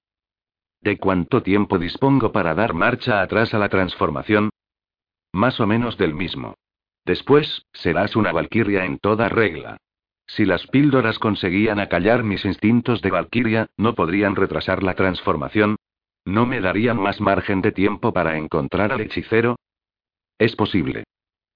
[0.81, 4.51] ¿De cuánto tiempo dispongo para dar marcha atrás a la transformación?
[5.33, 6.55] Más o menos del mismo.
[7.05, 9.79] Después, serás una valquiria en toda regla.
[10.27, 15.77] Si las píldoras conseguían acallar mis instintos de Valkyria, ¿no podrían retrasar la transformación?
[16.25, 19.57] ¿No me darían más margen de tiempo para encontrar al hechicero?
[20.39, 21.05] Es posible.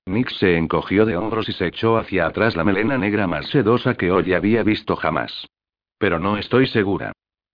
[0.06, 3.94] Nick se encogió de hombros y se echó hacia atrás la melena negra más sedosa
[3.94, 5.46] que hoy había visto jamás.
[5.98, 7.12] Pero no estoy segura.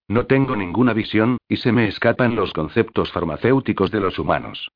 [0.09, 4.71] No tengo ninguna visión, y se me escapan los conceptos farmacéuticos de los humanos.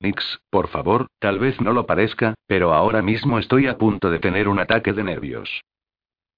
[0.00, 4.18] Nix, por favor, tal vez no lo parezca, pero ahora mismo estoy a punto de
[4.18, 5.62] tener un ataque de nervios.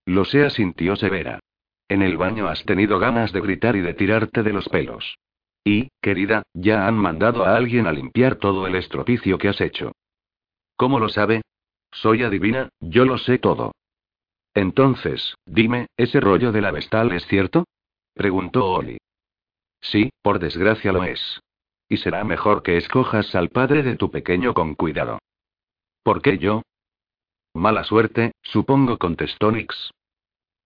[0.05, 1.39] Lo sé, sintió severa.
[1.89, 5.17] En el baño has tenido ganas de gritar y de tirarte de los pelos.
[5.65, 9.93] Y, querida, ya han mandado a alguien a limpiar todo el estropicio que has hecho.
[10.77, 11.43] ¿Cómo lo sabe?
[11.93, 13.73] Soy adivina, yo lo sé todo.
[14.55, 17.65] Entonces, dime, ¿ese rollo de la vestal es cierto?
[18.15, 18.99] preguntó Oli.
[19.81, 21.41] Sí, por desgracia lo es.
[21.93, 25.19] Y será mejor que escojas al padre de tu pequeño con cuidado.
[26.03, 26.63] ¿Por qué yo?
[27.53, 29.91] Mala suerte, supongo, contestó Nix.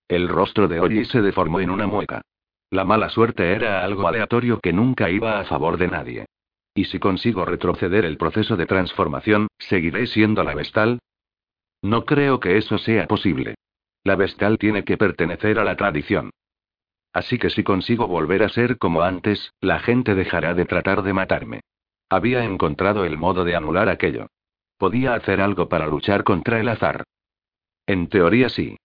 [0.07, 2.23] El rostro de Ollie se deformó en una mueca.
[2.71, 6.27] La mala suerte era algo aleatorio que nunca iba a favor de nadie.
[6.77, 11.01] ¿Y si consigo retroceder el proceso de transformación, seguiré siendo la Vestal?
[11.83, 13.57] No creo que eso sea posible.
[14.05, 16.31] La Vestal tiene que pertenecer a la tradición.
[17.17, 21.15] Así que si consigo volver a ser como antes, la gente dejará de tratar de
[21.15, 21.61] matarme.
[22.11, 24.27] Había encontrado el modo de anular aquello.
[24.77, 27.05] Podía hacer algo para luchar contra el azar.
[27.87, 28.77] En teoría sí.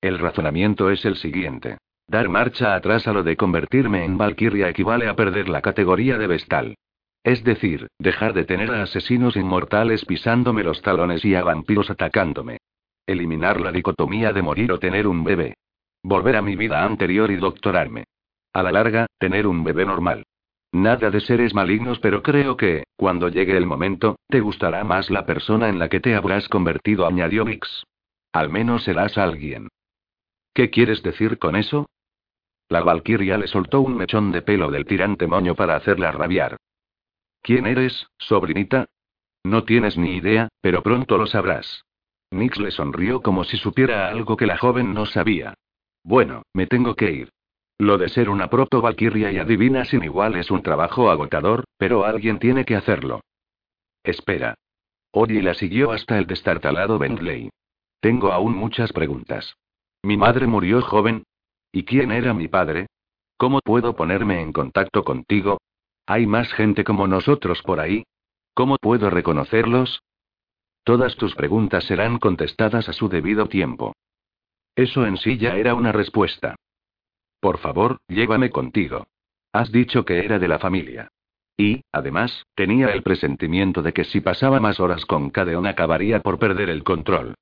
[0.00, 1.78] El razonamiento es el siguiente.
[2.06, 6.28] Dar marcha atrás a lo de convertirme en Valkyria equivale a perder la categoría de
[6.28, 6.76] Vestal.
[7.24, 12.58] Es decir, dejar de tener a asesinos inmortales pisándome los talones y a vampiros atacándome.
[13.04, 15.56] Eliminar la dicotomía de morir o tener un bebé.
[16.08, 18.04] Volver a mi vida anterior y doctorarme.
[18.54, 20.24] A la larga, tener un bebé normal.
[20.72, 25.26] Nada de seres malignos, pero creo que, cuando llegue el momento, te gustará más la
[25.26, 27.84] persona en la que te habrás convertido, añadió Mix.
[28.32, 29.68] Al menos serás alguien.
[30.54, 31.90] ¿Qué quieres decir con eso?
[32.70, 36.56] La Valquiria le soltó un mechón de pelo del tirante moño para hacerla rabiar.
[37.42, 38.86] ¿Quién eres, sobrinita?
[39.44, 41.84] No tienes ni idea, pero pronto lo sabrás.
[42.30, 45.52] Nix le sonrió como si supiera algo que la joven no sabía.
[46.08, 47.28] Bueno, me tengo que ir.
[47.76, 52.06] Lo de ser una proto valquiria y adivina sin igual es un trabajo agotador, pero
[52.06, 53.20] alguien tiene que hacerlo.
[54.02, 54.54] Espera.
[55.12, 57.50] Oye la siguió hasta el destartalado Bentley.
[58.00, 59.54] Tengo aún muchas preguntas.
[60.02, 61.24] ¿Mi madre murió joven?
[61.72, 62.86] ¿Y quién era mi padre?
[63.36, 65.58] ¿Cómo puedo ponerme en contacto contigo?
[66.06, 68.04] ¿Hay más gente como nosotros por ahí?
[68.54, 70.00] ¿Cómo puedo reconocerlos?
[70.84, 73.92] Todas tus preguntas serán contestadas a su debido tiempo.
[74.78, 76.54] Eso en sí ya era una respuesta.
[77.40, 79.08] Por favor, llévame contigo.
[79.52, 81.08] Has dicho que era de la familia.
[81.56, 86.38] Y, además, tenía el presentimiento de que si pasaba más horas con Cadeon acabaría por
[86.38, 87.34] perder el control.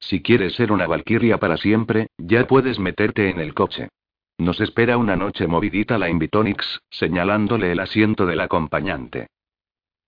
[0.00, 3.88] Si quieres ser una valquiria para siempre, ya puedes meterte en el coche.
[4.36, 9.28] Nos espera una noche movidita, la invitó Nix, señalándole el asiento del acompañante.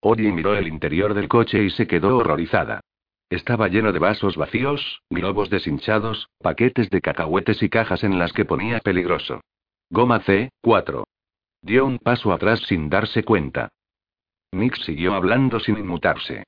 [0.02, 2.82] Odie miró el interior del coche y se quedó horrorizada.
[3.32, 8.44] Estaba lleno de vasos vacíos, globos deshinchados, paquetes de cacahuetes y cajas en las que
[8.44, 9.40] ponía peligroso.
[9.88, 11.04] Goma C, 4.
[11.62, 13.70] Dio un paso atrás sin darse cuenta.
[14.52, 16.44] Nick siguió hablando sin inmutarse.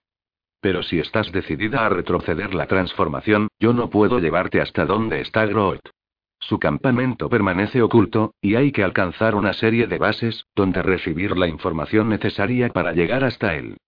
[0.61, 5.47] Pero si estás decidida a retroceder la transformación, yo no puedo llevarte hasta donde está
[5.47, 5.81] Groot.
[6.39, 11.49] Su campamento permanece oculto, y hay que alcanzar una serie de bases, donde recibir la
[11.49, 13.79] información necesaria para llegar hasta él.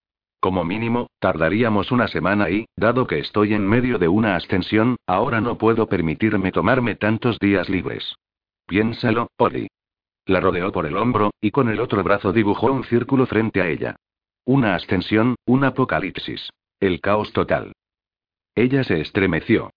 [0.41, 5.41] Como mínimo, tardaríamos una semana y, dado que estoy en medio de una ascensión, ahora
[5.41, 8.15] no puedo permitirme tomarme tantos días libres.
[8.67, 9.69] Piénsalo, Polly.
[10.27, 13.69] La rodeó por el hombro, y con el otro brazo dibujó un círculo frente a
[13.69, 13.97] ella.
[14.45, 16.51] Una ascensión, un apocalipsis.
[16.81, 17.73] El caos total.
[18.55, 19.71] Ella se estremeció.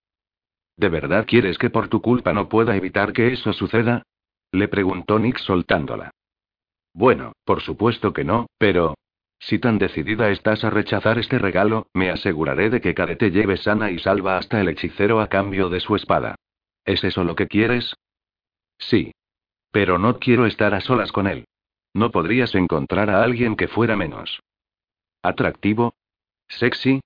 [0.76, 4.04] ¿De verdad quieres que por tu culpa no pueda evitar que eso suceda?
[4.52, 6.12] Le preguntó Nick soltándola.
[6.94, 8.96] Bueno, por supuesto que no, pero,
[9.40, 13.58] si tan decidida estás a rechazar este regalo, me aseguraré de que Cade te lleve
[13.58, 16.36] sana y salva hasta el hechicero a cambio de su espada.
[16.86, 17.96] ¿Es eso lo que quieres?
[18.78, 19.14] Sí.
[19.72, 21.46] Pero no quiero estar a solas con él.
[21.94, 24.40] ¿No podrías encontrar a alguien que fuera menos
[25.24, 25.94] atractivo?
[26.48, 27.02] ¿Sexy?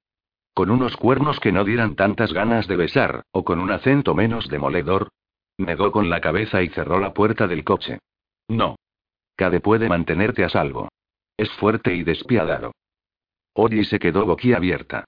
[0.54, 4.50] ¿Con unos cuernos que no dieran tantas ganas de besar, o con un acento menos
[4.50, 5.10] demoledor?
[5.58, 8.00] Negó con la cabeza y cerró la puerta del coche.
[8.48, 8.76] No.
[9.36, 10.90] Cade puede mantenerte a salvo.
[11.38, 12.74] Es fuerte y despiadado.
[13.54, 15.06] Oye se quedó boquiabierta.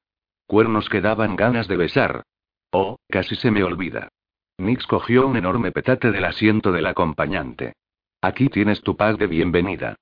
[0.47, 2.23] Cuernos que daban ganas de besar.
[2.71, 4.09] Oh, casi se me olvida.
[4.57, 7.73] Nix cogió un enorme petate del asiento del acompañante.
[8.21, 9.95] Aquí tienes tu pack de bienvenida.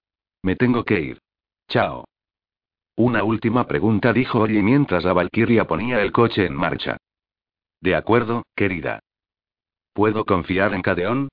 [0.44, 1.20] Me tengo que ir.
[1.68, 2.06] Chao.
[2.96, 6.98] Una última pregunta, dijo Oye mientras la Valkyria ponía el coche en marcha.
[7.82, 9.00] De acuerdo, querida.
[9.94, 11.30] ¿Puedo confiar en Cadeón?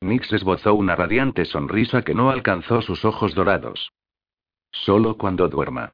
[0.00, 3.92] Nix esbozó una radiante sonrisa que no alcanzó sus ojos dorados.
[4.72, 5.92] Solo cuando duerma.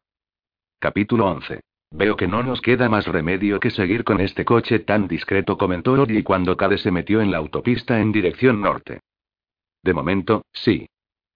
[0.79, 1.61] Capítulo 11.
[1.91, 5.93] Veo que no nos queda más remedio que seguir con este coche tan discreto, comentó
[5.93, 9.01] Ori cuando Cade se metió en la autopista en dirección norte.
[9.83, 10.89] De momento, sí.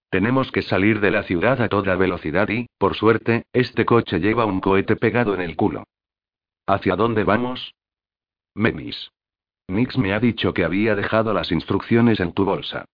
[0.08, 4.44] Tenemos que salir de la ciudad a toda velocidad y, por suerte, este coche lleva
[4.44, 5.84] un cohete pegado en el culo.
[6.66, 7.74] ¿Hacia dónde vamos?
[8.54, 9.10] Memis.
[9.68, 12.84] Nix me ha dicho que había dejado las instrucciones en tu bolsa.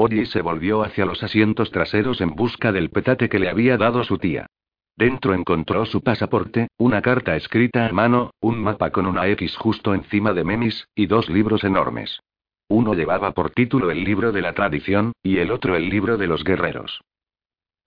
[0.00, 4.04] Oye se volvió hacia los asientos traseros en busca del petate que le había dado
[4.04, 4.46] su tía.
[4.94, 9.94] Dentro encontró su pasaporte, una carta escrita a mano, un mapa con una X justo
[9.94, 12.20] encima de Memis, y dos libros enormes.
[12.68, 16.28] Uno llevaba por título el libro de la tradición, y el otro el libro de
[16.28, 17.00] los guerreros.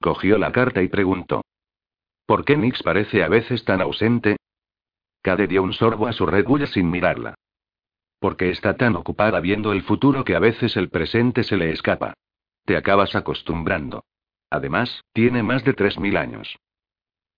[0.01, 1.45] Cogió la carta y preguntó.
[2.25, 4.35] ¿Por qué Nix parece a veces tan ausente?
[5.21, 7.35] Cade dio un sorbo a su Red sin mirarla.
[8.21, 12.13] Porque está tan ocupada viendo el futuro que a veces el presente se le escapa.
[12.65, 14.03] Te acabas acostumbrando.
[14.51, 16.55] Además, tiene más de 3.000 años.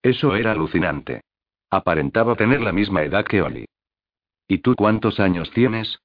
[0.02, 1.22] Eso era alucinante.
[1.70, 3.66] Aparentaba tener la misma edad que Oli.
[4.46, 6.00] ¿Y tú cuántos años tienes?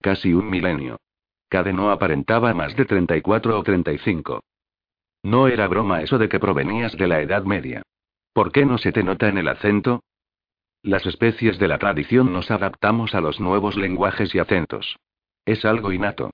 [0.00, 0.96] Casi un milenio.
[1.50, 4.40] Cade no aparentaba más de 34 o 35.
[5.24, 7.82] No era broma eso de que provenías de la Edad Media.
[8.32, 10.00] ¿Por qué no se te nota en el acento?
[10.82, 14.96] Las especies de la tradición nos adaptamos a los nuevos lenguajes y acentos.
[15.44, 16.30] Es algo innato.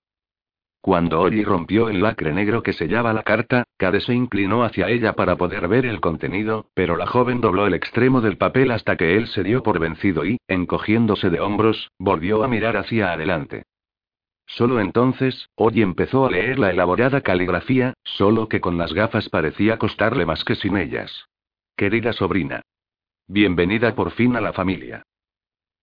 [0.80, 5.14] Cuando Ollie rompió el lacre negro que sellaba la carta, Cade se inclinó hacia ella
[5.14, 9.16] para poder ver el contenido, pero la joven dobló el extremo del papel hasta que
[9.16, 13.64] él se dio por vencido y, encogiéndose de hombros, volvió a mirar hacia adelante.
[14.46, 19.78] Solo entonces, Ollie empezó a leer la elaborada caligrafía, solo que con las gafas parecía
[19.78, 21.26] costarle más que sin ellas.
[21.76, 22.62] Querida sobrina.
[23.28, 25.02] Bienvenida por fin a la familia.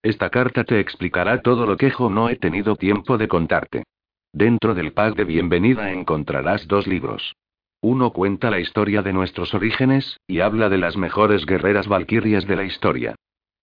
[0.01, 3.83] Esta carta te explicará todo lo que yo no he tenido tiempo de contarte.
[4.31, 7.35] Dentro del pack de bienvenida encontrarás dos libros.
[7.81, 12.55] Uno cuenta la historia de nuestros orígenes, y habla de las mejores guerreras valquirias de
[12.55, 13.15] la historia.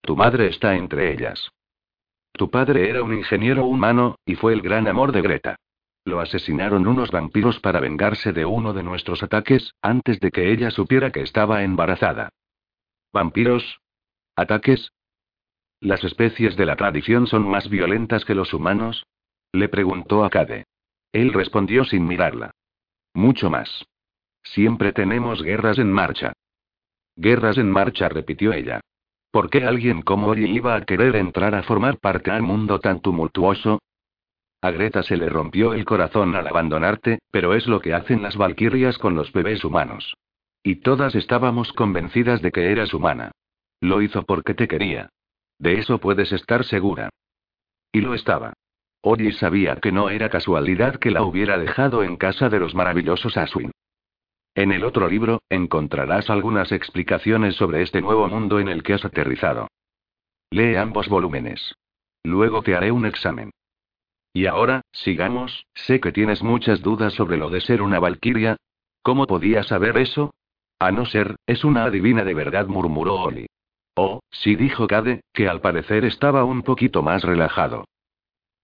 [0.02, 1.48] Tu madre está entre ellas.
[2.32, 5.56] Tu padre era un ingeniero humano, y fue el gran amor de Greta.
[6.04, 10.70] Lo asesinaron unos vampiros para vengarse de uno de nuestros ataques, antes de que ella
[10.70, 12.28] supiera que estaba embarazada.
[13.12, 13.80] ¿Vampiros?
[14.36, 14.92] ¿Ataques?
[15.80, 19.06] ¿Las especies de la tradición son más violentas que los humanos?
[19.52, 20.66] Le preguntó a Cade.
[21.12, 22.52] Él respondió sin mirarla.
[23.14, 23.84] Mucho más.
[24.44, 26.32] Siempre tenemos guerras en marcha.
[27.16, 28.80] Guerras en marcha, repitió ella.
[29.32, 33.00] ¿Por qué alguien como Ori iba a querer entrar a formar parte al mundo tan
[33.00, 33.80] tumultuoso?
[34.62, 38.36] A Greta se le rompió el corazón al abandonarte, pero es lo que hacen las
[38.36, 40.14] valquirias con los bebés humanos.
[40.62, 43.32] Y todas estábamos convencidas de que eras humana.
[43.80, 45.10] Lo hizo porque te quería.
[45.58, 47.10] De eso puedes estar segura.
[47.92, 48.52] Y lo estaba.
[49.02, 53.36] Oye sabía que no era casualidad que la hubiera dejado en casa de los maravillosos
[53.36, 53.70] Aswin.
[54.54, 59.04] En el otro libro, encontrarás algunas explicaciones sobre este nuevo mundo en el que has
[59.04, 59.68] aterrizado.
[60.50, 61.74] Lee ambos volúmenes.
[62.24, 63.50] Luego te haré un examen.
[64.34, 68.56] Y ahora, sigamos, sé que tienes muchas dudas sobre lo de ser una valquiria.
[69.02, 70.34] ¿Cómo podía saber eso?
[70.80, 73.46] A no ser, es una adivina de verdad, murmuró Oli.
[73.94, 77.84] Oh, sí dijo Cade, que al parecer estaba un poquito más relajado.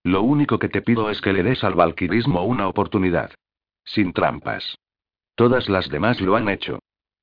[0.03, 3.33] Lo único que te pido es que le des al valquirismo una oportunidad.
[3.85, 4.79] Sin trampas.
[5.35, 6.79] Todas las demás lo han hecho.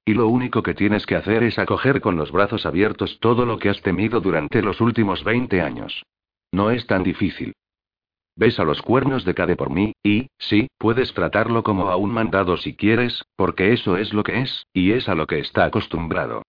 [0.05, 3.57] Y lo único que tienes que hacer es acoger con los brazos abiertos todo lo
[3.57, 6.03] que has temido durante los últimos 20 años.
[6.51, 7.53] No es tan difícil.
[8.35, 12.11] Ves a los cuernos de Cade por mí, y, sí, puedes tratarlo como a un
[12.11, 15.65] mandado si quieres, porque eso es lo que es, y es a lo que está
[15.65, 16.41] acostumbrado.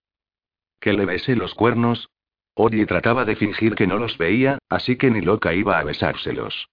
[0.79, 2.09] ¿Que le bese los cuernos?
[2.55, 6.69] Oye trataba de fingir que no los veía, así que ni loca iba a besárselos.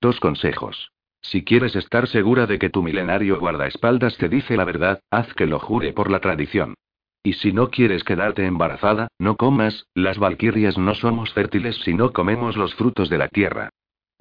[0.00, 0.90] Dos consejos.
[1.20, 5.46] Si quieres estar segura de que tu milenario guardaespaldas te dice la verdad, haz que
[5.46, 6.74] lo jure por la tradición.
[7.22, 12.12] Y si no quieres quedarte embarazada, no comas, las valquirias no somos fértiles si no
[12.12, 13.70] comemos los frutos de la tierra.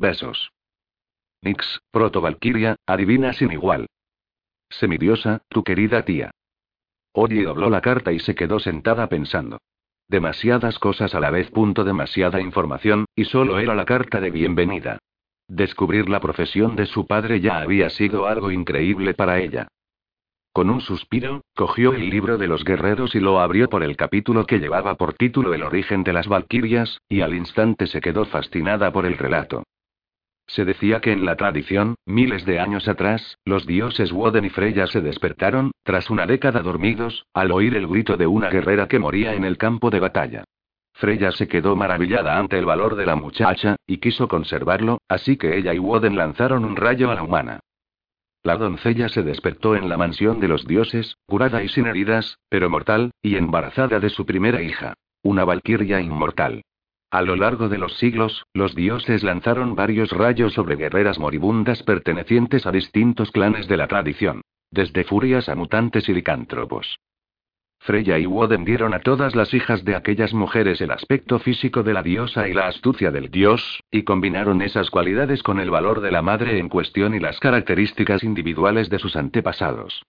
[0.04, 0.52] Besos.
[1.42, 3.88] Nix, proto-valquiria, adivina sin igual.
[4.70, 6.32] Semidiosa, tu querida tía.
[7.14, 9.60] Oye dobló la carta y se quedó sentada pensando.
[10.10, 11.50] Demasiadas cosas a la vez.
[11.52, 15.00] Punto demasiada información, y solo era la carta de bienvenida.
[15.48, 19.70] Descubrir la profesión de su padre ya había sido algo increíble para ella.
[20.52, 24.46] Con un suspiro, cogió el libro de los guerreros y lo abrió por el capítulo
[24.48, 28.92] que llevaba por título El origen de las Valquirias, y al instante se quedó fascinada
[28.92, 29.64] por el relato.
[30.48, 34.88] Se decía que en la tradición, miles de años atrás, los dioses Woden y Freya
[34.88, 39.34] se despertaron, tras una década dormidos, al oír el grito de una guerrera que moría
[39.34, 40.44] en el campo de batalla.
[40.94, 45.58] Freya se quedó maravillada ante el valor de la muchacha, y quiso conservarlo, así que
[45.58, 47.60] ella y Woden lanzaron un rayo a la humana.
[48.44, 52.70] La doncella se despertó en la mansión de los dioses, curada y sin heridas, pero
[52.70, 54.94] mortal, y embarazada de su primera hija.
[55.24, 56.64] Una valquiria inmortal.
[57.14, 62.66] A lo largo de los siglos, los dioses lanzaron varios rayos sobre guerreras moribundas pertenecientes
[62.66, 64.42] a distintos clanes de la tradición.
[64.72, 66.98] Desde furias a mutantes y licántropos.
[67.78, 71.94] Freya y Woden dieron a todas las hijas de aquellas mujeres el aspecto físico de
[71.94, 76.10] la diosa y la astucia del dios, y combinaron esas cualidades con el valor de
[76.10, 80.02] la madre en cuestión y las características individuales de sus antepasados.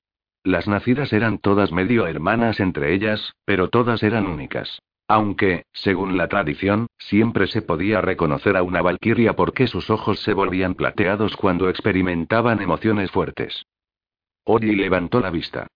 [0.43, 4.81] Las nacidas eran todas medio hermanas entre ellas, pero todas eran únicas.
[5.07, 10.33] Aunque, según la tradición, siempre se podía reconocer a una valquiria porque sus ojos se
[10.33, 13.67] volvían plateados cuando experimentaban emociones fuertes.
[14.45, 15.67] Ori levantó la vista.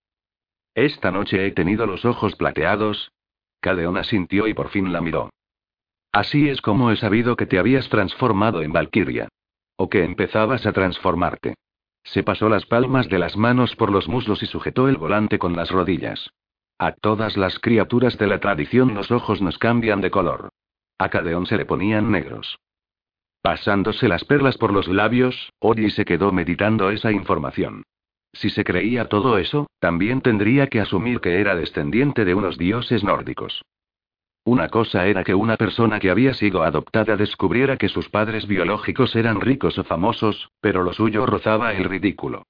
[0.75, 3.13] Esta noche he tenido los ojos plateados.
[3.61, 5.31] Cadeona sintió y por fin la miró.
[6.13, 9.29] Así es como he sabido que te habías transformado en valquiria.
[9.77, 11.55] O que empezabas a transformarte.
[12.03, 15.55] Se pasó las palmas de las manos por los muslos y sujetó el volante con
[15.55, 16.31] las rodillas.
[16.79, 20.51] A todas las criaturas de la tradición los ojos nos cambian de color.
[20.99, 22.59] A Cadeón se le ponían negros.
[23.43, 27.83] Pasándose las perlas por los labios, Oji se quedó meditando esa información.
[28.33, 33.03] Si se creía todo eso, también tendría que asumir que era descendiente de unos dioses
[33.03, 33.63] nórdicos.
[34.45, 39.17] Una cosa era que una persona que había sido adoptada descubriera que sus padres biológicos
[39.17, 42.45] eran ricos o famosos, pero lo suyo rozaba el ridículo.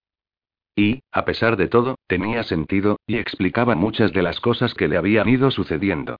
[0.78, 4.96] Y, a pesar de todo, tenía sentido, y explicaba muchas de las cosas que le
[4.96, 6.18] habían ido sucediendo.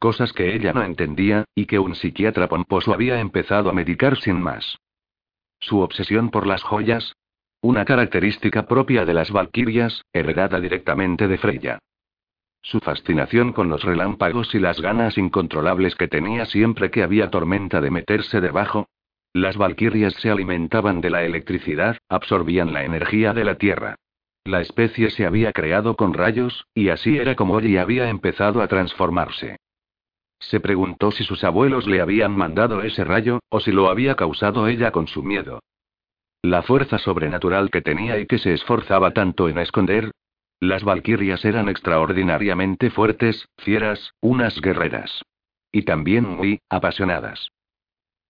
[0.00, 4.42] Cosas que ella no entendía, y que un psiquiatra pomposo había empezado a medicar sin
[4.42, 4.78] más.
[5.60, 7.14] Su obsesión por las joyas.
[7.60, 11.78] Una característica propia de las valquirias, heredada directamente de Freya.
[12.62, 17.80] Su fascinación con los relámpagos y las ganas incontrolables que tenía siempre que había tormenta
[17.80, 18.88] de meterse debajo,
[19.32, 23.96] las valquirias se alimentaban de la electricidad, absorbían la energía de la Tierra.
[24.44, 28.68] La especie se había creado con rayos, y así era como Ollie había empezado a
[28.68, 29.58] transformarse.
[30.40, 34.66] Se preguntó si sus abuelos le habían mandado ese rayo, o si lo había causado
[34.66, 35.60] ella con su miedo.
[36.42, 40.10] La fuerza sobrenatural que tenía y que se esforzaba tanto en esconder.
[40.58, 45.22] Las valquirias eran extraordinariamente fuertes, fieras, unas guerreras.
[45.70, 47.50] Y también muy apasionadas.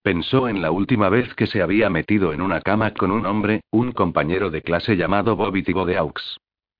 [0.02, 3.60] Pensó en la última vez que se había metido en una cama con un hombre,
[3.70, 6.38] un compañero de clase llamado Bobby Thibaudeux.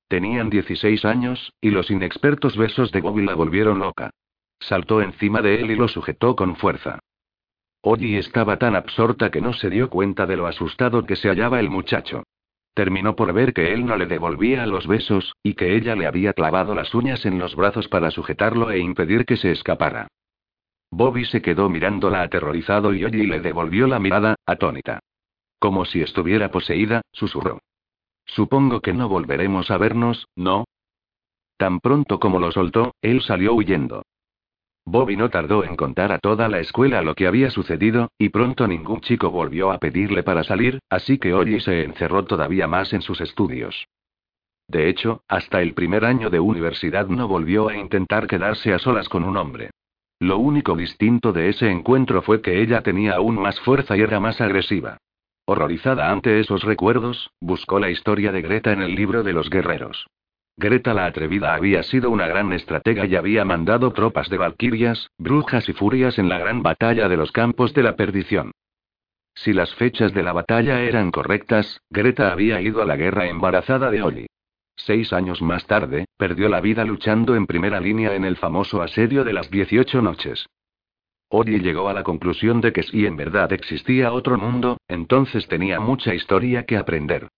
[0.09, 4.11] Tenían 16 años, y los inexpertos besos de Bobby la volvieron loca.
[4.59, 6.99] Saltó encima de él y lo sujetó con fuerza.
[7.83, 11.61] Oji estaba tan absorta que no se dio cuenta de lo asustado que se hallaba
[11.61, 12.23] el muchacho.
[12.75, 16.33] Terminó por ver que él no le devolvía los besos, y que ella le había
[16.33, 20.09] clavado las uñas en los brazos para sujetarlo e impedir que se escapara.
[20.91, 25.01] Bobby se quedó mirándola aterrorizado y Oji le devolvió la mirada, atónita.
[25.59, 27.61] Como si estuviera poseída, susurró.
[28.27, 30.65] Supongo que no volveremos a vernos, ¿no?
[31.57, 34.03] Tan pronto como lo soltó, él salió huyendo.
[34.87, 38.67] Bobby no tardó en contar a toda la escuela lo que había sucedido, y pronto
[38.67, 43.03] ningún chico volvió a pedirle para salir, así que Ollie se encerró todavía más en
[43.03, 43.87] sus estudios.
[44.67, 49.09] De hecho, hasta el primer año de universidad no volvió a intentar quedarse a solas
[49.09, 49.71] con un hombre.
[50.21, 54.21] Lo único distinto de ese encuentro fue que ella tenía aún más fuerza y era
[54.21, 54.99] más agresiva.
[55.47, 60.07] Horrorizada ante esos recuerdos, buscó la historia de Greta en el libro de los guerreros.
[60.59, 65.67] Greta la atrevida había sido una gran estratega y había mandado tropas de valquirias, brujas
[65.71, 68.53] y furias en la gran batalla de los campos de la perdición.
[69.35, 73.91] Si las fechas de la batalla eran correctas, Greta había ido a la guerra embarazada
[73.91, 74.27] de Oli.
[74.87, 79.25] Seis años más tarde, perdió la vida luchando en primera línea en el famoso asedio
[79.25, 80.47] de las 18 noches.
[81.29, 85.81] Oli llegó a la conclusión de que si en verdad existía otro mundo, entonces tenía
[85.81, 87.29] mucha historia que aprender.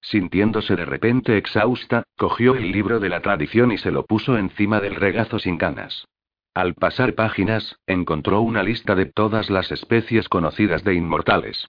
[0.00, 4.80] Sintiéndose de repente exhausta, cogió el libro de la tradición y se lo puso encima
[4.80, 6.06] del regazo sin ganas.
[6.54, 11.66] Al pasar páginas, encontró una lista de todas las especies conocidas de inmortales.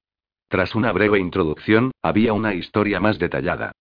[0.47, 3.71] Tras una breve introducción, había una historia más detallada.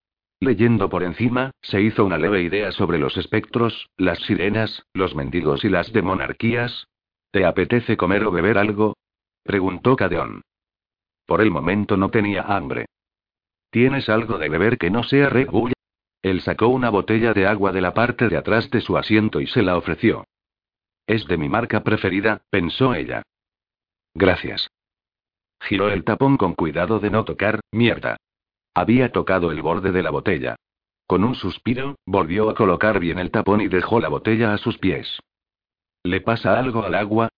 [0.40, 5.64] Leyendo por encima, se hizo una leve idea sobre los espectros, las sirenas, los mendigos
[5.64, 6.88] y las demonarquías.
[7.30, 8.96] ¿Te apetece comer o beber algo?
[9.42, 10.40] preguntó Cadeón.
[11.26, 12.86] Por el momento no tenía hambre.
[13.70, 15.74] ¿Tienes algo de beber que no sea Red Bull?
[16.22, 19.46] Él sacó una botella de agua de la parte de atrás de su asiento y
[19.46, 20.24] se la ofreció.
[21.06, 23.22] Es de mi marca preferida, pensó ella.
[24.14, 24.70] Gracias.
[25.60, 28.16] Giró el tapón con cuidado de no tocar, mierda.
[28.74, 30.56] Había tocado el borde de la botella.
[31.06, 34.78] Con un suspiro, volvió a colocar bien el tapón y dejó la botella a sus
[34.78, 35.18] pies.
[36.04, 37.28] ¿Le pasa algo al agua?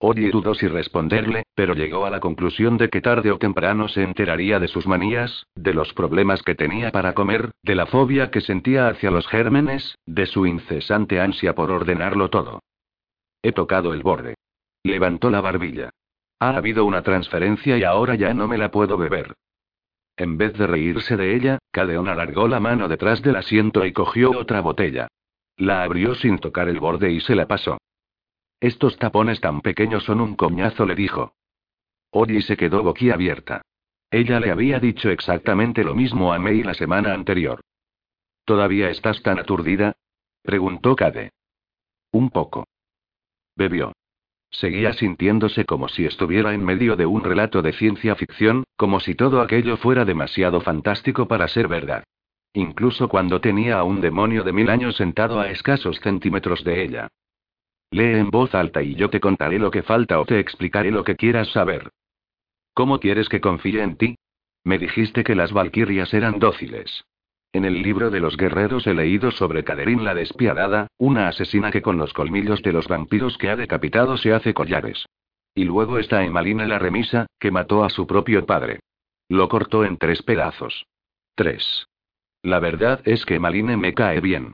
[0.00, 4.02] Oye dudó si responderle, pero llegó a la conclusión de que tarde o temprano se
[4.02, 8.40] enteraría de sus manías, de los problemas que tenía para comer, de la fobia que
[8.40, 12.60] sentía hacia los gérmenes, de su incesante ansia por ordenarlo todo.
[13.42, 14.34] He tocado el borde.
[14.84, 15.90] Levantó la barbilla.
[16.38, 19.34] Ha habido una transferencia y ahora ya no me la puedo beber.
[20.18, 24.32] En vez de reírse de ella, Cadeón alargó la mano detrás del asiento y cogió
[24.32, 25.06] otra botella.
[25.56, 27.78] La abrió sin tocar el borde y se la pasó.
[28.58, 31.34] Estos tapones tan pequeños son un coñazo, le dijo.
[32.10, 33.62] Oye se quedó boquiabierta.
[34.10, 37.60] Ella le había dicho exactamente lo mismo a May la semana anterior.
[38.44, 39.94] ¿Todavía estás tan aturdida?
[40.42, 41.30] preguntó Cade.
[42.10, 42.66] Un poco.
[43.54, 43.92] Bebió.
[44.50, 49.14] Seguía sintiéndose como si estuviera en medio de un relato de ciencia ficción, como si
[49.14, 52.04] todo aquello fuera demasiado fantástico para ser verdad.
[52.54, 57.08] Incluso cuando tenía a un demonio de mil años sentado a escasos centímetros de ella.
[57.90, 61.04] Lee en voz alta y yo te contaré lo que falta o te explicaré lo
[61.04, 61.90] que quieras saber.
[62.74, 64.16] ¿Cómo quieres que confíe en ti?
[64.64, 67.04] Me dijiste que las valquirias eran dóciles.
[67.52, 71.82] En el libro de los guerreros he leído sobre Caderín la despiadada, una asesina que
[71.82, 75.06] con los colmillos de los vampiros que ha decapitado se hace collares.
[75.54, 78.80] Y luego está Emalina la remisa, que mató a su propio padre.
[79.28, 80.86] Lo cortó en tres pedazos.
[81.34, 81.86] Tres.
[82.42, 84.52] La verdad es que Maline me cae bien.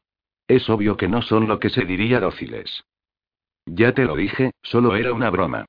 [0.49, 2.85] Es obvio que no son lo que se diría dóciles.
[3.67, 5.67] Ya te lo dije, solo era una broma.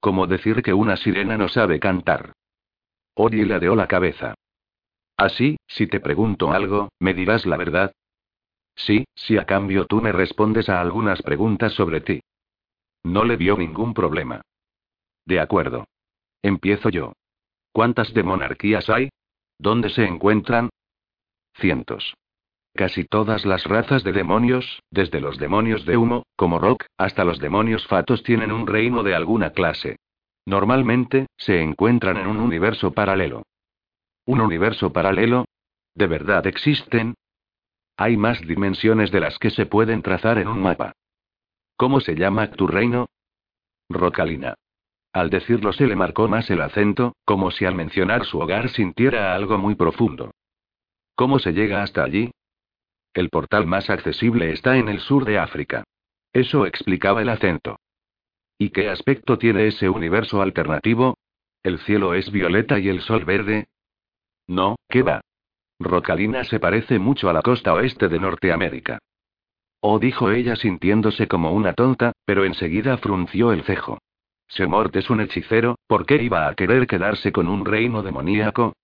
[0.00, 2.32] Como decir que una sirena no sabe cantar.
[3.14, 4.34] Oye ladeó la cabeza.
[5.18, 7.92] Así, si te pregunto algo, ¿me dirás la verdad?
[8.76, 12.20] Sí, si a cambio tú me respondes a algunas preguntas sobre ti.
[13.02, 14.42] No le vio ningún problema.
[15.26, 15.86] De acuerdo.
[16.40, 17.14] Empiezo yo.
[17.72, 19.08] ¿Cuántas demonarquías hay?
[19.58, 20.70] ¿Dónde se encuentran?
[21.54, 22.14] Cientos.
[22.74, 27.40] Casi todas las razas de demonios, desde los demonios de humo, como Rock, hasta los
[27.40, 29.96] demonios fatos tienen un reino de alguna clase.
[30.46, 33.42] Normalmente, se encuentran en un universo paralelo.
[34.28, 35.46] ¿Un universo paralelo?
[35.94, 37.14] ¿De verdad existen?
[37.96, 40.92] Hay más dimensiones de las que se pueden trazar en un mapa.
[41.78, 43.06] ¿Cómo se llama tu reino?
[43.88, 44.52] Rocalina.
[45.14, 49.34] Al decirlo se le marcó más el acento, como si al mencionar su hogar sintiera
[49.34, 50.32] algo muy profundo.
[51.14, 52.30] ¿Cómo se llega hasta allí?
[53.14, 55.84] El portal más accesible está en el sur de África.
[56.34, 57.80] Eso explicaba el acento.
[58.58, 61.16] ¿Y qué aspecto tiene ese universo alternativo?
[61.62, 63.68] ¿El cielo es violeta y el sol verde?
[64.48, 65.20] No, ¿qué va?
[65.78, 68.98] Rocalina se parece mucho a la costa oeste de Norteamérica.
[69.80, 73.98] Oh, dijo ella sintiéndose como una tonta, pero enseguida frunció el cejo.
[74.48, 78.74] Semort es un hechicero, ¿por qué iba a querer quedarse con un reino demoníaco?